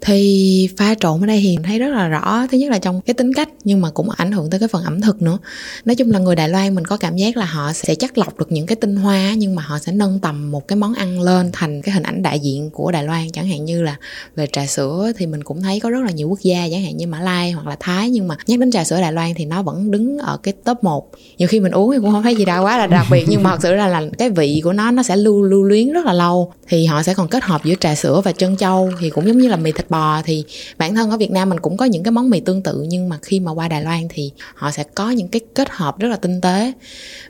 Thì 0.00 0.68
pha 0.76 0.94
trộn 1.00 1.20
ở 1.20 1.26
đây 1.26 1.40
thì 1.42 1.56
thấy 1.64 1.78
rất 1.78 1.88
là 1.88 2.08
rõ. 2.08 2.46
Thứ 2.50 2.58
nhất 2.58 2.70
là 2.70 2.78
trong 2.78 3.00
cái 3.00 3.14
tính 3.14 3.34
cách 3.34 3.48
Nhưng 3.64 3.80
mà 3.80 3.90
cũng 3.90 4.10
ảnh 4.10 4.32
hưởng 4.32 4.50
tới 4.50 4.60
cái 4.60 4.68
phần 4.68 4.84
ẩm 4.84 5.00
thực 5.00 5.22
nữa. 5.22 5.38
Nói 5.84 5.94
chung 5.94 6.10
là 6.10 6.18
người 6.18 6.36
Đài 6.36 6.48
Loan 6.48 6.74
mình 6.74 6.84
có 6.84 6.96
cảm 6.96 7.16
giác 7.16 7.36
là 7.36 7.44
họ 7.44 7.72
sẽ 7.72 7.94
chắc 7.94 8.18
lọc 8.18 8.38
được 8.38 8.52
những 8.52 8.66
cái 8.66 8.76
tinh 8.76 8.96
hoa 8.96 9.34
Nhưng 9.34 9.54
mà 9.54 9.62
họ 9.62 9.78
sẽ 9.78 9.92
nâng 9.92 10.18
tầm 10.18 10.50
một 10.50 10.68
cái 10.68 10.76
món 10.76 10.94
ăn 10.94 11.20
lên 11.20 11.50
Thành 11.52 11.82
cái 11.82 11.94
hình 11.94 12.02
ảnh 12.02 12.22
đại 12.22 12.40
diện 12.40 12.70
của 12.70 12.92
Đài 12.92 13.04
Loan. 13.04 13.30
Chẳng 13.30 13.48
hạn 13.48 13.64
như 13.64 13.82
là 13.82 13.96
về 14.36 14.46
trà 14.52 14.66
sữa 14.66 15.12
Thì 15.16 15.26
mình 15.26 15.44
cũng 15.44 15.62
thấy 15.62 15.80
có 15.80 15.90
rất 15.90 16.00
là 16.04 16.10
nhiều 16.10 16.28
quốc 16.28 16.40
gia 16.42 16.68
Chẳng 16.70 16.82
hạn 16.82 16.96
như 16.96 17.06
Mã 17.06 17.20
Lai 17.20 17.50
hoặc 17.50 17.66
là 17.66 17.76
Thái 17.80 18.10
Nhưng 18.10 18.28
mà 18.28 18.36
nhắc 18.46 18.58
đến 18.58 18.70
trà 18.70 18.84
sữa 18.84 19.00
Đài 19.00 19.12
Loan 19.12 19.34
thì 19.34 19.44
nó 19.44 19.62
vẫn 19.62 19.90
đứng 19.90 20.18
ở 20.18 20.36
cái 20.36 20.54
top 20.64 20.84
1 20.84 21.10
Nhiều 21.38 21.48
khi 21.48 21.60
mình 21.60 21.72
uống 21.72 21.92
thì 21.92 21.98
cũng 22.00 22.10
không 22.10 22.22
thấy 22.22 22.36
gì 22.36 22.44
đâu 22.44 22.64
quá 22.64 22.78
là 22.78 22.86
đặc 22.86 23.06
biệt. 23.10 23.24
Nhưng 23.28 23.42
mà 23.42 23.50
thật 23.50 23.58
sự 23.62 23.72
là, 23.72 23.88
là 23.88 24.02
cái 24.18 24.30
vị 24.30 24.60
của 24.64 24.72
nó 24.72 24.90
Nó 24.90 25.02
sẽ 25.02 25.16
lưu 25.16 25.42
lưu 25.42 25.62
luyến 25.62 25.92
rất 25.92 26.04
là 26.04 26.12
lâu. 26.12 26.52
Thì 26.68 26.86
họ 26.86 27.02
sẽ 27.02 27.14
còn 27.14 27.28
kết 27.28 27.44
hợp 27.44 27.64
giữa 27.64 27.74
trà 27.80 27.94
sữa 27.94 28.20
và 28.24 28.32
trân 28.32 28.56
châu 28.56 28.90
Thì 29.00 29.10
cũng 29.16 29.26
giống 29.26 29.38
như 29.38 29.48
là 29.48 29.56
mì 29.56 29.72
thịt 29.72 29.90
bò 29.90 30.22
thì 30.24 30.44
bản 30.78 30.94
thân 30.94 31.10
ở 31.10 31.16
Việt 31.16 31.30
Nam 31.30 31.48
mình 31.48 31.60
cũng 31.60 31.76
có 31.76 31.84
những 31.84 32.02
cái 32.02 32.12
món 32.12 32.30
mì 32.30 32.40
tương 32.40 32.62
tự 32.62 32.86
nhưng 32.88 33.08
mà 33.08 33.18
khi 33.22 33.40
mà 33.40 33.52
qua 33.52 33.68
Đài 33.68 33.82
Loan 33.82 34.00
thì 34.08 34.30
họ 34.54 34.70
sẽ 34.70 34.84
có 34.94 35.10
những 35.10 35.28
cái 35.28 35.40
kết 35.54 35.68
hợp 35.70 35.98
rất 35.98 36.08
là 36.08 36.16
tinh 36.16 36.40
tế 36.40 36.72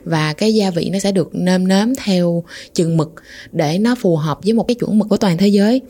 và 0.03 0.33
cái 0.33 0.53
gia 0.53 0.71
vị 0.71 0.89
nó 0.93 0.99
sẽ 0.99 1.11
được 1.11 1.29
nêm 1.33 1.67
nếm 1.67 1.87
theo 1.97 2.43
chừng 2.73 2.97
mực 2.97 3.13
để 3.51 3.77
nó 3.77 3.95
phù 3.95 4.15
hợp 4.15 4.39
với 4.43 4.53
một 4.53 4.63
cái 4.67 4.75
chuẩn 4.75 4.99
mực 4.99 5.09
của 5.09 5.17
toàn 5.17 5.37
thế 5.37 5.47
giới. 5.47 5.81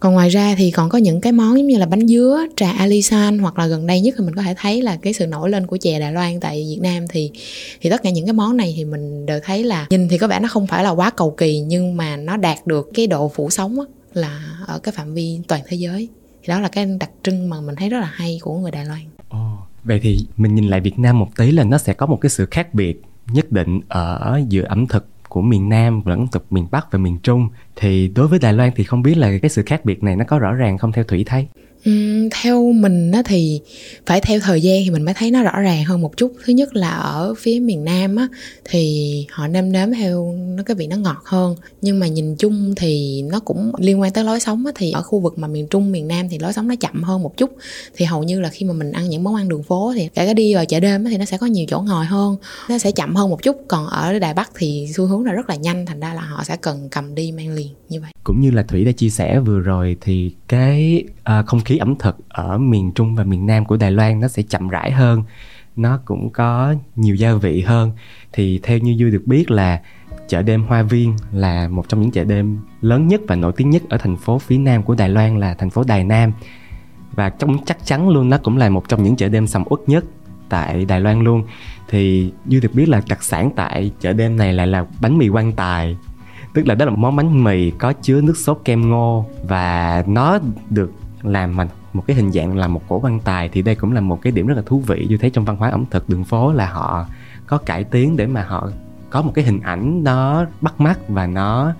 Còn 0.00 0.12
ngoài 0.12 0.28
ra 0.28 0.54
thì 0.58 0.70
còn 0.70 0.88
có 0.88 0.98
những 0.98 1.20
cái 1.20 1.32
món 1.32 1.58
giống 1.58 1.66
như 1.66 1.78
là 1.78 1.86
bánh 1.86 2.08
dứa 2.08 2.38
trà 2.56 2.72
alisan 2.72 3.38
hoặc 3.38 3.58
là 3.58 3.66
gần 3.66 3.86
đây 3.86 4.00
nhất 4.00 4.14
thì 4.18 4.24
mình 4.24 4.34
có 4.34 4.42
thể 4.42 4.54
thấy 4.58 4.82
là 4.82 4.96
cái 5.02 5.12
sự 5.12 5.26
nổi 5.26 5.50
lên 5.50 5.66
của 5.66 5.76
chè 5.76 6.00
đài 6.00 6.12
loan 6.12 6.40
tại 6.40 6.66
việt 6.68 6.80
nam 6.82 7.08
thì 7.08 7.30
thì 7.80 7.90
tất 7.90 8.02
cả 8.02 8.10
những 8.10 8.26
cái 8.26 8.32
món 8.32 8.56
này 8.56 8.74
thì 8.76 8.84
mình 8.84 9.26
đều 9.26 9.40
thấy 9.44 9.64
là 9.64 9.86
nhìn 9.90 10.08
thì 10.08 10.18
có 10.18 10.26
vẻ 10.26 10.40
nó 10.40 10.48
không 10.48 10.66
phải 10.66 10.84
là 10.84 10.90
quá 10.90 11.10
cầu 11.10 11.30
kỳ 11.30 11.58
nhưng 11.58 11.96
mà 11.96 12.16
nó 12.16 12.36
đạt 12.36 12.66
được 12.66 12.90
cái 12.94 13.06
độ 13.06 13.30
phủ 13.34 13.50
sóng 13.50 13.80
á, 13.80 13.86
là 14.12 14.58
ở 14.66 14.78
cái 14.78 14.92
phạm 14.92 15.14
vi 15.14 15.40
toàn 15.48 15.62
thế 15.66 15.76
giới 15.76 16.08
thì 16.42 16.48
đó 16.48 16.60
là 16.60 16.68
cái 16.68 16.86
đặc 17.00 17.10
trưng 17.22 17.50
mà 17.50 17.60
mình 17.60 17.76
thấy 17.76 17.88
rất 17.88 17.98
là 17.98 18.10
hay 18.14 18.38
của 18.42 18.58
người 18.58 18.70
Đài 18.70 18.84
Loan. 18.84 19.02
Ồ, 19.28 19.58
vậy 19.84 20.00
thì 20.02 20.26
mình 20.36 20.54
nhìn 20.54 20.68
lại 20.68 20.80
Việt 20.80 20.98
Nam 20.98 21.18
một 21.18 21.28
tí 21.36 21.50
là 21.50 21.64
nó 21.64 21.78
sẽ 21.78 21.92
có 21.92 22.06
một 22.06 22.18
cái 22.20 22.30
sự 22.30 22.46
khác 22.50 22.74
biệt 22.74 23.02
nhất 23.26 23.52
định 23.52 23.80
ở 23.88 24.40
giữa 24.48 24.62
ẩm 24.62 24.86
thực 24.86 25.06
của 25.28 25.42
miền 25.42 25.68
Nam 25.68 26.02
và 26.02 26.14
ẩm 26.14 26.28
thực 26.32 26.52
miền 26.52 26.66
Bắc 26.70 26.92
và 26.92 26.98
miền 26.98 27.18
Trung 27.22 27.48
thì 27.80 28.08
đối 28.08 28.28
với 28.28 28.38
Đài 28.38 28.52
Loan 28.52 28.70
thì 28.76 28.84
không 28.84 29.02
biết 29.02 29.16
là 29.16 29.38
cái 29.42 29.50
sự 29.50 29.62
khác 29.66 29.84
biệt 29.84 30.02
này 30.02 30.16
nó 30.16 30.24
có 30.28 30.38
rõ 30.38 30.52
ràng 30.52 30.78
không 30.78 30.92
theo 30.92 31.04
Thủy 31.04 31.24
thấy? 31.26 31.46
Uhm, 31.78 32.22
ừ, 32.22 32.28
theo 32.32 32.72
mình 32.72 33.12
á 33.12 33.22
thì 33.26 33.60
phải 34.06 34.20
theo 34.20 34.40
thời 34.40 34.60
gian 34.60 34.82
thì 34.84 34.90
mình 34.90 35.02
mới 35.02 35.14
thấy 35.14 35.30
nó 35.30 35.42
rõ 35.42 35.60
ràng 35.60 35.84
hơn 35.84 36.00
một 36.00 36.16
chút. 36.16 36.32
Thứ 36.44 36.52
nhất 36.52 36.76
là 36.76 36.90
ở 36.90 37.34
phía 37.38 37.60
miền 37.60 37.84
nam 37.84 38.16
á 38.16 38.28
thì 38.64 39.26
họ 39.30 39.48
nêm 39.48 39.72
nếm 39.72 39.92
theo 39.92 40.34
nó 40.56 40.62
cái 40.62 40.74
vị 40.74 40.86
nó 40.86 40.96
ngọt 40.96 41.22
hơn. 41.24 41.56
Nhưng 41.82 42.00
mà 42.00 42.06
nhìn 42.06 42.36
chung 42.36 42.74
thì 42.76 43.22
nó 43.22 43.40
cũng 43.40 43.72
liên 43.78 44.00
quan 44.00 44.12
tới 44.12 44.24
lối 44.24 44.40
sống 44.40 44.66
á 44.66 44.72
thì 44.74 44.90
ở 44.90 45.02
khu 45.02 45.20
vực 45.20 45.38
mà 45.38 45.48
miền 45.48 45.66
trung 45.68 45.92
miền 45.92 46.08
nam 46.08 46.28
thì 46.28 46.38
lối 46.38 46.52
sống 46.52 46.68
nó 46.68 46.74
chậm 46.80 47.02
hơn 47.02 47.22
một 47.22 47.36
chút. 47.36 47.56
Thì 47.96 48.04
hầu 48.04 48.22
như 48.22 48.40
là 48.40 48.48
khi 48.48 48.66
mà 48.66 48.72
mình 48.72 48.92
ăn 48.92 49.08
những 49.08 49.24
món 49.24 49.34
ăn 49.34 49.48
đường 49.48 49.62
phố 49.62 49.92
thì 49.96 50.08
cả 50.14 50.24
cái 50.24 50.34
đi 50.34 50.54
vào 50.54 50.64
chợ 50.64 50.80
đêm 50.80 51.04
á 51.04 51.10
thì 51.10 51.16
nó 51.16 51.24
sẽ 51.24 51.38
có 51.38 51.46
nhiều 51.46 51.66
chỗ 51.68 51.80
ngồi 51.80 52.04
hơn 52.04 52.36
nó 52.68 52.78
sẽ 52.78 52.92
chậm 52.92 53.14
hơn 53.14 53.30
một 53.30 53.42
chút. 53.42 53.56
Còn 53.68 53.86
ở 53.86 54.18
đài 54.18 54.34
bắc 54.34 54.50
thì 54.54 54.88
xu 54.94 55.06
hướng 55.06 55.24
là 55.24 55.32
rất 55.32 55.48
là 55.48 55.54
nhanh 55.54 55.86
thành 55.86 56.00
ra 56.00 56.14
là 56.14 56.20
họ 56.20 56.44
sẽ 56.44 56.56
cần 56.56 56.88
cầm 56.90 57.14
đi 57.14 57.32
mang 57.32 57.54
liền 57.54 57.67
như 57.88 58.00
vậy. 58.00 58.10
Cũng 58.24 58.40
như 58.40 58.50
là 58.50 58.62
thủy 58.62 58.84
đã 58.84 58.92
chia 58.92 59.10
sẻ 59.10 59.40
vừa 59.40 59.60
rồi 59.60 59.96
thì 60.00 60.34
cái 60.48 61.04
uh, 61.40 61.46
không 61.46 61.60
khí 61.60 61.76
ẩm 61.78 61.94
thực 61.98 62.16
ở 62.28 62.58
miền 62.58 62.92
Trung 62.94 63.14
và 63.14 63.24
miền 63.24 63.46
Nam 63.46 63.64
của 63.64 63.76
Đài 63.76 63.90
Loan 63.90 64.20
nó 64.20 64.28
sẽ 64.28 64.42
chậm 64.42 64.68
rãi 64.68 64.90
hơn 64.90 65.22
nó 65.78 65.98
cũng 66.04 66.30
có 66.30 66.74
nhiều 66.96 67.14
gia 67.14 67.34
vị 67.34 67.60
hơn. 67.60 67.92
Thì 68.32 68.60
theo 68.62 68.78
như 68.78 68.96
du 68.98 69.10
được 69.10 69.22
biết 69.26 69.50
là 69.50 69.80
chợ 70.28 70.42
đêm 70.42 70.64
Hoa 70.64 70.82
Viên 70.82 71.16
là 71.32 71.68
một 71.68 71.88
trong 71.88 72.00
những 72.00 72.10
chợ 72.10 72.24
đêm 72.24 72.58
lớn 72.80 73.08
nhất 73.08 73.20
và 73.28 73.36
nổi 73.36 73.52
tiếng 73.56 73.70
nhất 73.70 73.82
ở 73.88 73.98
thành 73.98 74.16
phố 74.16 74.38
phía 74.38 74.58
nam 74.58 74.82
của 74.82 74.94
Đài 74.94 75.08
Loan 75.08 75.40
là 75.40 75.54
thành 75.54 75.70
phố 75.70 75.84
Đài 75.86 76.04
Nam. 76.04 76.32
Và 77.12 77.30
trong 77.30 77.64
chắc 77.64 77.84
chắn 77.84 78.08
luôn 78.08 78.30
nó 78.30 78.38
cũng 78.38 78.56
là 78.56 78.68
một 78.68 78.88
trong 78.88 79.02
những 79.02 79.16
chợ 79.16 79.28
đêm 79.28 79.46
sầm 79.46 79.64
uất 79.66 79.80
nhất 79.86 80.04
tại 80.48 80.84
Đài 80.84 81.00
Loan 81.00 81.20
luôn. 81.20 81.42
Thì 81.88 82.32
như 82.44 82.60
được 82.60 82.74
biết 82.74 82.88
là 82.88 83.02
đặc 83.08 83.22
sản 83.22 83.50
tại 83.56 83.92
chợ 84.00 84.12
đêm 84.12 84.36
này 84.36 84.52
lại 84.52 84.66
là 84.66 84.86
bánh 85.00 85.18
mì 85.18 85.28
quan 85.28 85.52
tài 85.52 85.96
tức 86.58 86.68
là 86.68 86.74
đó 86.74 86.84
là 86.84 86.92
món 86.96 87.16
bánh 87.16 87.44
mì 87.44 87.70
có 87.70 87.92
chứa 87.92 88.20
nước 88.20 88.36
sốt 88.36 88.60
kem 88.64 88.90
ngô 88.90 89.26
và 89.48 90.04
nó 90.06 90.38
được 90.70 90.92
làm 91.22 91.56
thành 91.56 91.68
một 91.92 92.04
cái 92.06 92.16
hình 92.16 92.32
dạng 92.32 92.56
là 92.56 92.68
một 92.68 92.82
cổ 92.88 93.00
quan 93.00 93.20
tài. 93.20 93.48
Thì 93.48 93.62
đây 93.62 93.74
cũng 93.74 93.92
là 93.92 94.00
một 94.00 94.22
cái 94.22 94.32
điểm 94.32 94.46
rất 94.46 94.54
là 94.54 94.62
thú 94.66 94.82
vị. 94.86 95.06
Như 95.08 95.16
thế 95.16 95.30
trong 95.30 95.44
văn 95.44 95.56
hóa 95.56 95.70
ẩm 95.70 95.84
thực 95.90 96.08
đường 96.08 96.24
phố 96.24 96.52
là 96.52 96.66
họ 96.66 97.06
có 97.46 97.58
cải 97.58 97.84
tiến 97.84 98.16
để 98.16 98.26
mà 98.26 98.42
họ 98.42 98.70
có 99.10 99.22
một 99.22 99.32
cái 99.34 99.44
hình 99.44 99.60
ảnh 99.60 100.04
nó 100.04 100.46
bắt 100.60 100.80
mắt 100.80 101.08
và 101.08 101.26
nó 101.26 101.74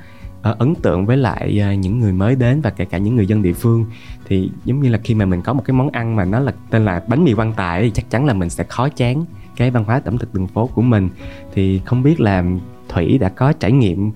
uh, 0.50 0.58
ấn 0.58 0.74
tượng 0.74 1.06
với 1.06 1.16
lại 1.16 1.62
uh, 1.72 1.78
những 1.78 2.00
người 2.00 2.12
mới 2.12 2.34
đến 2.34 2.60
và 2.60 2.70
kể 2.70 2.84
cả 2.84 2.98
những 2.98 3.16
người 3.16 3.26
dân 3.26 3.42
địa 3.42 3.52
phương. 3.52 3.84
Thì 4.26 4.50
giống 4.64 4.80
như 4.80 4.88
là 4.88 4.98
khi 5.04 5.14
mà 5.14 5.24
mình 5.24 5.42
có 5.42 5.52
một 5.52 5.62
cái 5.64 5.74
món 5.74 5.90
ăn 5.90 6.16
mà 6.16 6.24
nó 6.24 6.38
là 6.38 6.52
tên 6.70 6.84
là 6.84 7.02
bánh 7.08 7.24
mì 7.24 7.34
quan 7.34 7.52
tài 7.52 7.82
thì 7.82 7.90
chắc 7.90 8.10
chắn 8.10 8.24
là 8.24 8.34
mình 8.34 8.50
sẽ 8.50 8.64
khó 8.64 8.88
chán 8.88 9.24
cái 9.56 9.70
văn 9.70 9.84
hóa 9.84 10.00
ẩm 10.04 10.18
thực 10.18 10.34
đường 10.34 10.46
phố 10.46 10.66
của 10.66 10.82
mình. 10.82 11.08
Thì 11.54 11.80
không 11.84 12.02
biết 12.02 12.20
là 12.20 12.44
thủy 12.88 13.18
đã 13.18 13.28
có 13.28 13.52
trải 13.52 13.72
nghiệm 13.72 14.10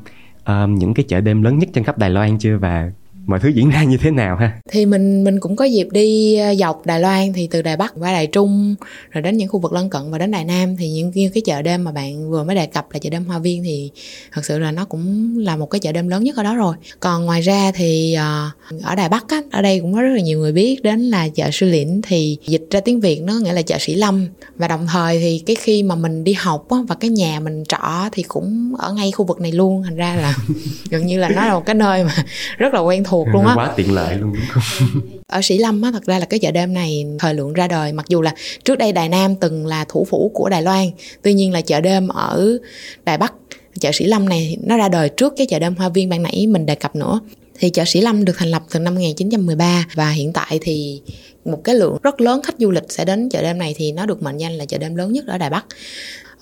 um, 0.46 0.75
những 0.75 0.94
cái 0.94 1.04
chợ 1.08 1.20
đêm 1.20 1.42
lớn 1.42 1.58
nhất 1.58 1.68
trên 1.75 1.84
khắp 1.84 1.99
đài 1.99 2.11
loan 2.11 2.38
chưa? 2.38 2.58
Và 2.58 2.90
mọi 3.26 3.41
thứ 3.41 3.49
diễn 3.49 3.71
ra 3.71 3.85
như 3.85 3.97
thế 3.97 4.11
nào 4.11 4.37
ha? 4.37 4.52
Thì 4.71 4.87
mình 4.87 5.25
mình 5.25 5.41
cũng 5.41 5.57
có 5.57 5.64
dịp 5.64 5.88
đi 5.91 6.37
ờ, 6.37 6.55
dọc 6.55 6.87
Đài 6.87 7.00
Loan 7.00 7.33
thì 7.33 7.49
từ 7.50 7.62
Đài 7.62 7.76
Bắc 7.76 7.93
qua 7.99 8.12
Đài 8.12 8.26
Trung 8.26 8.75
rồi 9.11 9.23
đến 9.23 9.37
những 9.37 9.49
khu 9.49 9.61
vực 9.61 9.73
lân 9.73 9.91
cận 9.91 10.11
và 10.11 10.19
đến 10.19 10.31
Đài 10.31 10.45
Nam. 10.45 10.76
Thì 10.76 10.88
những 10.88 11.11
như 11.14 11.31
cái 11.35 11.41
chợ 11.41 11.62
đêm 11.62 11.85
mà 11.85 11.93
bạn 11.93 12.31
vừa 12.31 12.45
mới 12.45 12.57
đề 12.57 12.67
cập 12.67 12.87
là 12.93 12.99
chợ 12.99 13.11
đêm 13.11 13.25
Hoa 13.25 13.38
Viên 13.38 13.62
thì 13.64 13.91
thật 14.33 14.45
sự 14.45 14.59
là 14.59 14.73
nó 14.73 14.85
cũng 14.85 15.38
là 15.38 15.57
một 15.57 15.67
cái 15.67 15.79
chợ 15.79 15.93
đêm 15.93 16.09
lớn 16.09 16.25
nhất 16.25 16.37
ở 16.37 16.43
đó 16.43 16.55
rồi. 16.55 16.76
Còn 17.00 17.25
ngoài 17.25 17.41
ra 17.41 17.73
thì 17.75 18.14
ờ, 18.14 18.50
ở 18.83 18.95
Đài 18.95 19.09
Bắc 19.09 19.25
á, 19.29 19.43
ở 19.52 19.62
đây 19.62 19.81
cũng 19.81 19.95
có 19.95 20.02
rất 20.02 20.14
là 20.14 20.21
nhiều 20.21 20.38
người 20.38 20.52
biết 20.52 20.83
đến 20.83 21.00
là 21.00 21.29
chợ 21.29 21.50
Sư 21.52 21.67
Lĩnh. 21.67 22.00
Thì 22.02 22.38
dịch 22.47 22.67
ra 22.71 22.81
tiếng 22.81 23.00
Việt 23.00 23.23
nó 23.23 23.33
nghĩa 23.33 23.52
là 23.52 23.62
chợ 23.62 23.76
Sĩ 23.81 23.95
Lâm. 23.95 24.26
Và 24.57 24.69
đồng 24.69 24.87
thời 24.93 25.19
thì 25.19 25.43
cái 25.47 25.57
khi 25.57 25.83
mà 25.83 25.95
mình 25.95 26.25
đi 26.25 26.33
học 26.33 26.71
á, 26.71 26.79
và 26.88 26.95
cái 26.95 27.11
nhà 27.11 27.41
mình 27.41 27.64
trọ 27.69 28.09
thì 28.12 28.23
cũng 28.23 28.75
ở 28.79 28.93
ngay 28.93 29.12
khu 29.12 29.25
vực 29.25 29.41
này 29.41 29.52
luôn. 29.52 29.83
Thành 29.83 29.97
ra 29.97 30.17
là 30.17 30.37
gần 30.91 31.07
như 31.07 31.19
là 31.19 31.29
nó 31.29 31.47
là 31.47 31.55
một 31.55 31.67
cái 31.67 31.75
nơi 31.75 32.05
mà 32.05 32.25
rất 32.59 32.75
là 32.75 32.81
quen 32.81 33.05
thuộc 33.05 33.12
thuộc 33.12 33.28
luôn 33.33 33.47
á. 33.47 33.54
quá 33.54 33.73
tiện 33.76 33.95
lợi 33.95 34.16
luôn 34.16 34.35
ở 35.26 35.40
sĩ 35.42 35.59
lâm 35.59 35.83
á 35.83 35.90
thật 35.92 36.04
ra 36.04 36.19
là 36.19 36.25
cái 36.25 36.38
chợ 36.38 36.50
đêm 36.50 36.75
này 36.75 37.07
thời 37.19 37.35
lượng 37.35 37.52
ra 37.52 37.69
đời 37.69 37.92
mặc 37.92 38.07
dù 38.09 38.23
là 38.23 38.35
trước 38.64 38.78
đây 38.78 38.92
đài 38.92 39.09
nam 39.09 39.35
từng 39.35 39.66
là 39.66 39.85
thủ 39.88 40.07
phủ 40.11 40.31
của 40.35 40.49
đài 40.49 40.62
loan 40.62 40.87
tuy 41.23 41.35
nhiên 41.35 41.52
là 41.52 41.61
chợ 41.61 41.81
đêm 41.81 42.09
ở 42.09 42.59
đài 43.04 43.19
bắc 43.19 43.33
chợ 43.81 43.90
sĩ 43.92 44.04
lâm 44.04 44.28
này 44.28 44.57
nó 44.62 44.76
ra 44.76 44.88
đời 44.88 45.09
trước 45.09 45.35
cái 45.37 45.47
chợ 45.47 45.59
đêm 45.59 45.75
hoa 45.75 45.88
viên 45.88 46.09
ban 46.09 46.23
nãy 46.23 46.47
mình 46.47 46.66
đề 46.66 46.75
cập 46.75 46.97
nữa. 46.97 47.21
Thì 47.59 47.71
chợ 47.71 47.85
Sĩ 47.85 48.00
Lâm 48.00 48.25
được 48.25 48.33
thành 48.37 48.49
lập 48.49 48.62
từ 48.71 48.78
năm 48.78 48.95
1913 48.95 49.87
và 49.95 50.11
hiện 50.11 50.33
tại 50.33 50.59
thì 50.62 51.00
một 51.45 51.64
cái 51.64 51.75
lượng 51.75 51.97
rất 52.02 52.21
lớn 52.21 52.42
khách 52.42 52.54
du 52.59 52.71
lịch 52.71 52.85
sẽ 52.88 53.04
đến 53.04 53.28
chợ 53.28 53.42
đêm 53.42 53.59
này 53.59 53.75
thì 53.76 53.92
nó 53.92 54.07
được 54.07 54.23
mệnh 54.23 54.38
danh 54.38 54.52
là 54.52 54.64
chợ 54.64 54.78
đêm 54.78 54.95
lớn 54.95 55.12
nhất 55.12 55.25
ở 55.26 55.38
Đài 55.38 55.50
Bắc 55.50 55.64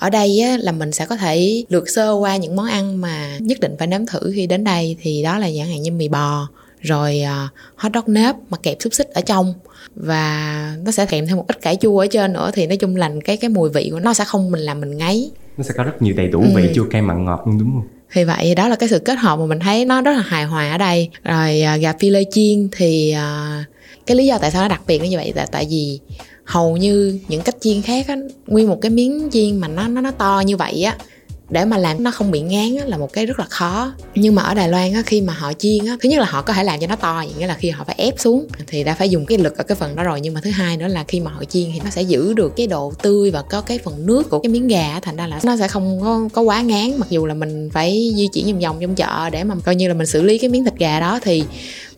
ở 0.01 0.11
đây 0.11 0.41
á, 0.41 0.57
là 0.61 0.73
mình 0.73 0.93
sẽ 0.93 1.07
có 1.07 1.17
thể 1.17 1.65
lược 1.69 1.89
sơ 1.89 2.13
qua 2.13 2.37
những 2.37 2.57
món 2.57 2.67
ăn 2.67 3.01
mà 3.01 3.39
nhất 3.41 3.61
định 3.61 3.77
phải 3.79 3.87
nếm 3.87 4.07
thử 4.07 4.33
khi 4.35 4.47
đến 4.47 4.65
đây. 4.65 4.97
Thì 5.03 5.23
đó 5.23 5.39
là 5.39 5.49
chẳng 5.57 5.69
hạn 5.69 5.83
như 5.83 5.91
mì 5.93 6.09
bò 6.09 6.49
rồi 6.81 7.23
uh, 7.25 7.51
hot 7.77 7.93
dog 7.95 8.05
nếp 8.07 8.35
mà 8.51 8.59
kẹp 8.63 8.77
xúc 8.81 8.95
xích 8.95 9.11
ở 9.11 9.21
trong. 9.21 9.55
Và 9.95 10.77
nó 10.85 10.91
sẽ 10.91 11.07
kèm 11.07 11.27
thêm 11.27 11.37
một 11.37 11.45
ít 11.49 11.63
cải 11.63 11.77
chua 11.77 11.99
ở 11.99 12.07
trên 12.07 12.33
nữa. 12.33 12.51
Thì 12.55 12.67
nói 12.67 12.77
chung 12.77 12.97
là 12.97 13.11
cái 13.25 13.37
cái 13.37 13.49
mùi 13.49 13.71
vị 13.71 13.89
của 13.93 14.01
nó 14.01 14.15
sẽ 14.15 14.25
không 14.25 14.51
mình 14.51 14.61
làm 14.61 14.81
mình 14.81 14.97
ngấy. 14.97 15.31
Nó 15.57 15.65
sẽ 15.65 15.75
có 15.77 15.85
rất 15.85 16.03
nhiều 16.03 16.15
đầy 16.17 16.29
đủ 16.29 16.45
vị 16.55 16.63
ừ. 16.63 16.73
chua 16.75 16.85
cay 16.91 17.03
mặn 17.03 17.25
ngọt 17.25 17.43
luôn 17.47 17.59
đúng 17.59 17.73
không? 17.73 17.89
Thì 18.13 18.25
vậy 18.25 18.55
đó 18.55 18.69
là 18.69 18.77
cái 18.77 18.89
sự 18.89 18.99
kết 18.99 19.19
hợp 19.19 19.37
mà 19.37 19.47
mình 19.47 19.59
thấy 19.59 19.85
nó 19.85 20.03
rất 20.03 20.13
là 20.13 20.23
hài 20.23 20.45
hòa 20.45 20.71
ở 20.71 20.79
đây. 20.79 21.09
Rồi 21.25 21.63
uh, 21.75 21.81
gà 21.81 21.93
phi 22.01 22.11
lê 22.11 22.25
chiên 22.31 22.69
thì 22.73 23.15
uh, 23.17 23.67
cái 24.07 24.17
lý 24.17 24.27
do 24.27 24.39
tại 24.39 24.51
sao 24.51 24.63
nó 24.63 24.69
đặc 24.69 24.83
biệt 24.87 25.03
như 25.03 25.17
vậy 25.17 25.33
là 25.37 25.47
tại 25.47 25.67
vì 25.71 26.01
hầu 26.51 26.77
như 26.77 27.21
những 27.29 27.43
cách 27.43 27.57
chiên 27.61 27.83
khác 27.83 28.09
á 28.09 28.17
nguyên 28.47 28.69
một 28.69 28.79
cái 28.81 28.91
miếng 28.91 29.29
chiên 29.33 29.57
mà 29.57 29.69
nó 29.69 29.89
nó 29.89 30.01
nó 30.01 30.11
to 30.11 30.43
như 30.47 30.57
vậy 30.57 30.83
á 30.83 30.97
để 31.51 31.65
mà 31.65 31.79
làm 31.79 32.03
nó 32.03 32.11
không 32.11 32.31
bị 32.31 32.41
ngán 32.41 32.77
á, 32.77 32.85
là 32.85 32.97
một 32.97 33.13
cái 33.13 33.27
rất 33.27 33.39
là 33.39 33.45
khó. 33.45 33.93
Nhưng 34.15 34.35
mà 34.35 34.43
ở 34.43 34.55
Đài 34.55 34.69
Loan 34.69 34.93
á, 34.93 35.03
khi 35.07 35.21
mà 35.21 35.33
họ 35.33 35.53
chiên 35.53 35.87
á, 35.87 35.97
thứ 36.01 36.09
nhất 36.09 36.21
là 36.21 36.27
họ 36.27 36.43
có 36.43 36.53
thể 36.53 36.65
làm 36.65 36.81
cho 36.81 36.87
nó 36.87 36.97
to 36.97 37.25
nghĩa 37.39 37.47
là 37.47 37.55
khi 37.55 37.71
họ 37.71 37.85
phải 37.85 37.95
ép 37.99 38.21
xuống 38.21 38.47
thì 38.67 38.85
đã 38.85 38.95
phải 38.95 39.09
dùng 39.09 39.27
cái 39.27 39.39
lực 39.39 39.57
ở 39.57 39.65
cái 39.65 39.77
phần 39.77 39.97
đó 39.97 40.03
rồi. 40.03 40.21
Nhưng 40.21 40.35
mà 40.35 40.41
thứ 40.41 40.51
hai 40.51 40.77
nữa 40.77 40.89
là 40.89 41.05
khi 41.05 41.21
mà 41.21 41.31
họ 41.31 41.45
chiên 41.45 41.71
thì 41.75 41.81
nó 41.85 41.91
sẽ 41.91 42.03
giữ 42.03 42.33
được 42.33 42.57
cái 42.57 42.67
độ 42.67 42.93
tươi 43.03 43.31
và 43.31 43.43
có 43.43 43.61
cái 43.61 43.79
phần 43.79 44.07
nước 44.07 44.31
của 44.31 44.39
cái 44.39 44.53
miếng 44.53 44.69
gà 44.69 45.01
thành 45.03 45.17
ra 45.17 45.27
là 45.27 45.41
nó 45.43 45.57
sẽ 45.57 45.69
không 45.69 46.01
có, 46.01 46.29
có 46.33 46.43
quá 46.43 46.61
ngán. 46.61 46.99
Mặc 46.99 47.11
dù 47.11 47.27
là 47.27 47.35
mình 47.35 47.71
phải 47.73 48.13
di 48.17 48.29
chuyển 48.33 48.47
vòng 48.47 48.61
vòng 48.61 48.79
trong 48.81 48.95
chợ 48.95 49.31
để 49.31 49.45
mà 49.45 49.55
coi 49.65 49.75
như 49.75 49.89
là 49.89 49.95
mình 49.95 50.07
xử 50.07 50.23
lý 50.23 50.39
cái 50.39 50.51
miếng 50.51 50.65
thịt 50.65 50.75
gà 50.79 51.01
đó 51.01 51.21
thì 51.23 51.45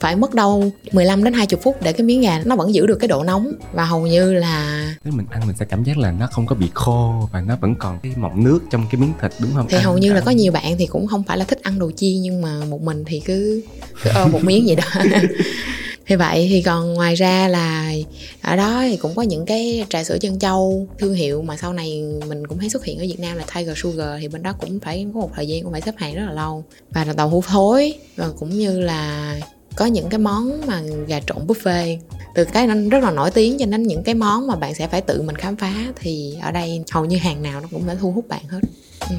phải 0.02 0.16
mất 0.16 0.34
đâu 0.34 0.72
15 0.92 1.24
đến 1.24 1.32
20 1.32 1.60
phút 1.62 1.82
để 1.82 1.92
cái 1.92 2.06
miếng 2.06 2.20
gà 2.20 2.42
nó 2.44 2.56
vẫn 2.56 2.74
giữ 2.74 2.86
được 2.86 2.98
cái 3.00 3.08
độ 3.08 3.22
nóng. 3.24 3.52
Và 3.72 3.84
hầu 3.84 4.06
như 4.06 4.32
là 4.32 4.84
nếu 5.04 5.12
mình 5.12 5.26
ăn 5.30 5.46
mình 5.46 5.56
sẽ 5.58 5.64
cảm 5.64 5.84
giác 5.84 5.98
là 5.98 6.12
nó 6.12 6.26
không 6.26 6.46
có 6.46 6.54
bị 6.54 6.66
khô 6.74 7.28
và 7.32 7.40
nó 7.40 7.56
vẫn 7.60 7.74
còn 7.74 7.98
cái 8.02 8.12
mọng 8.16 8.44
nước 8.44 8.60
trong 8.70 8.86
cái 8.90 9.00
miếng 9.00 9.12
thịt 9.20 9.32
đúng 9.38 9.50
không? 9.54 9.66
Thì 9.68 9.76
ăn 9.76 9.84
hầu 9.84 9.98
như 9.98 10.08
cả... 10.08 10.14
là 10.14 10.20
có 10.20 10.30
nhiều 10.30 10.52
bạn 10.52 10.76
thì 10.78 10.86
cũng 10.86 11.06
không 11.06 11.22
phải 11.22 11.38
là 11.38 11.44
thích 11.44 11.62
ăn 11.62 11.78
đồ 11.78 11.90
chiên 11.96 12.22
nhưng 12.22 12.42
mà 12.42 12.64
một 12.68 12.82
mình 12.82 13.04
thì 13.06 13.20
cứ 13.20 13.62
cứ 14.02 14.10
ôm 14.14 14.32
một 14.32 14.44
miếng 14.44 14.64
vậy 14.66 14.76
đó. 14.76 15.02
Thì 16.06 16.16
vậy 16.16 16.46
thì 16.50 16.62
còn 16.62 16.94
ngoài 16.94 17.14
ra 17.14 17.48
là 17.48 17.92
ở 18.42 18.56
đó 18.56 18.82
thì 18.82 18.96
cũng 18.96 19.14
có 19.14 19.22
những 19.22 19.46
cái 19.46 19.86
trà 19.88 20.04
sữa 20.04 20.18
chân 20.20 20.38
châu 20.38 20.88
thương 20.98 21.14
hiệu 21.14 21.42
mà 21.42 21.56
sau 21.56 21.72
này 21.72 22.02
mình 22.28 22.46
cũng 22.46 22.58
thấy 22.58 22.70
xuất 22.70 22.84
hiện 22.84 22.98
ở 22.98 23.02
Việt 23.02 23.20
Nam 23.20 23.36
là 23.36 23.44
Tiger 23.54 23.78
Sugar 23.78 24.20
thì 24.20 24.28
bên 24.28 24.42
đó 24.42 24.52
cũng 24.60 24.80
phải 24.80 25.06
có 25.14 25.20
một 25.20 25.30
thời 25.34 25.48
gian 25.48 25.62
cũng 25.62 25.72
phải 25.72 25.80
xếp 25.80 25.94
hàng 25.96 26.14
rất 26.14 26.22
là 26.26 26.32
lâu. 26.32 26.64
Và 26.90 27.04
là 27.04 27.12
tàu 27.12 27.28
hũ 27.28 27.42
thối 27.46 27.94
và 28.16 28.28
cũng 28.38 28.50
như 28.50 28.80
là 28.80 29.36
có 29.76 29.86
những 29.86 30.08
cái 30.08 30.18
món 30.18 30.60
mà 30.66 30.80
gà 31.06 31.20
trộn 31.20 31.46
buffet 31.46 31.98
từ 32.34 32.44
cái 32.44 32.66
nó 32.66 32.74
rất 32.90 33.02
là 33.02 33.10
nổi 33.10 33.30
tiếng 33.30 33.58
cho 33.58 33.66
đến 33.66 33.82
những 33.82 34.02
cái 34.02 34.14
món 34.14 34.46
mà 34.46 34.56
bạn 34.56 34.74
sẽ 34.74 34.88
phải 34.88 35.00
tự 35.00 35.22
mình 35.22 35.36
khám 35.36 35.56
phá 35.56 35.72
thì 35.96 36.36
ở 36.42 36.50
đây 36.50 36.84
hầu 36.90 37.04
như 37.04 37.16
hàng 37.16 37.42
nào 37.42 37.60
nó 37.60 37.68
cũng 37.70 37.82
phải 37.86 37.96
thu 38.00 38.12
hút 38.12 38.28
bạn 38.28 38.42
hết 38.48 38.60
ừ. 39.00 39.16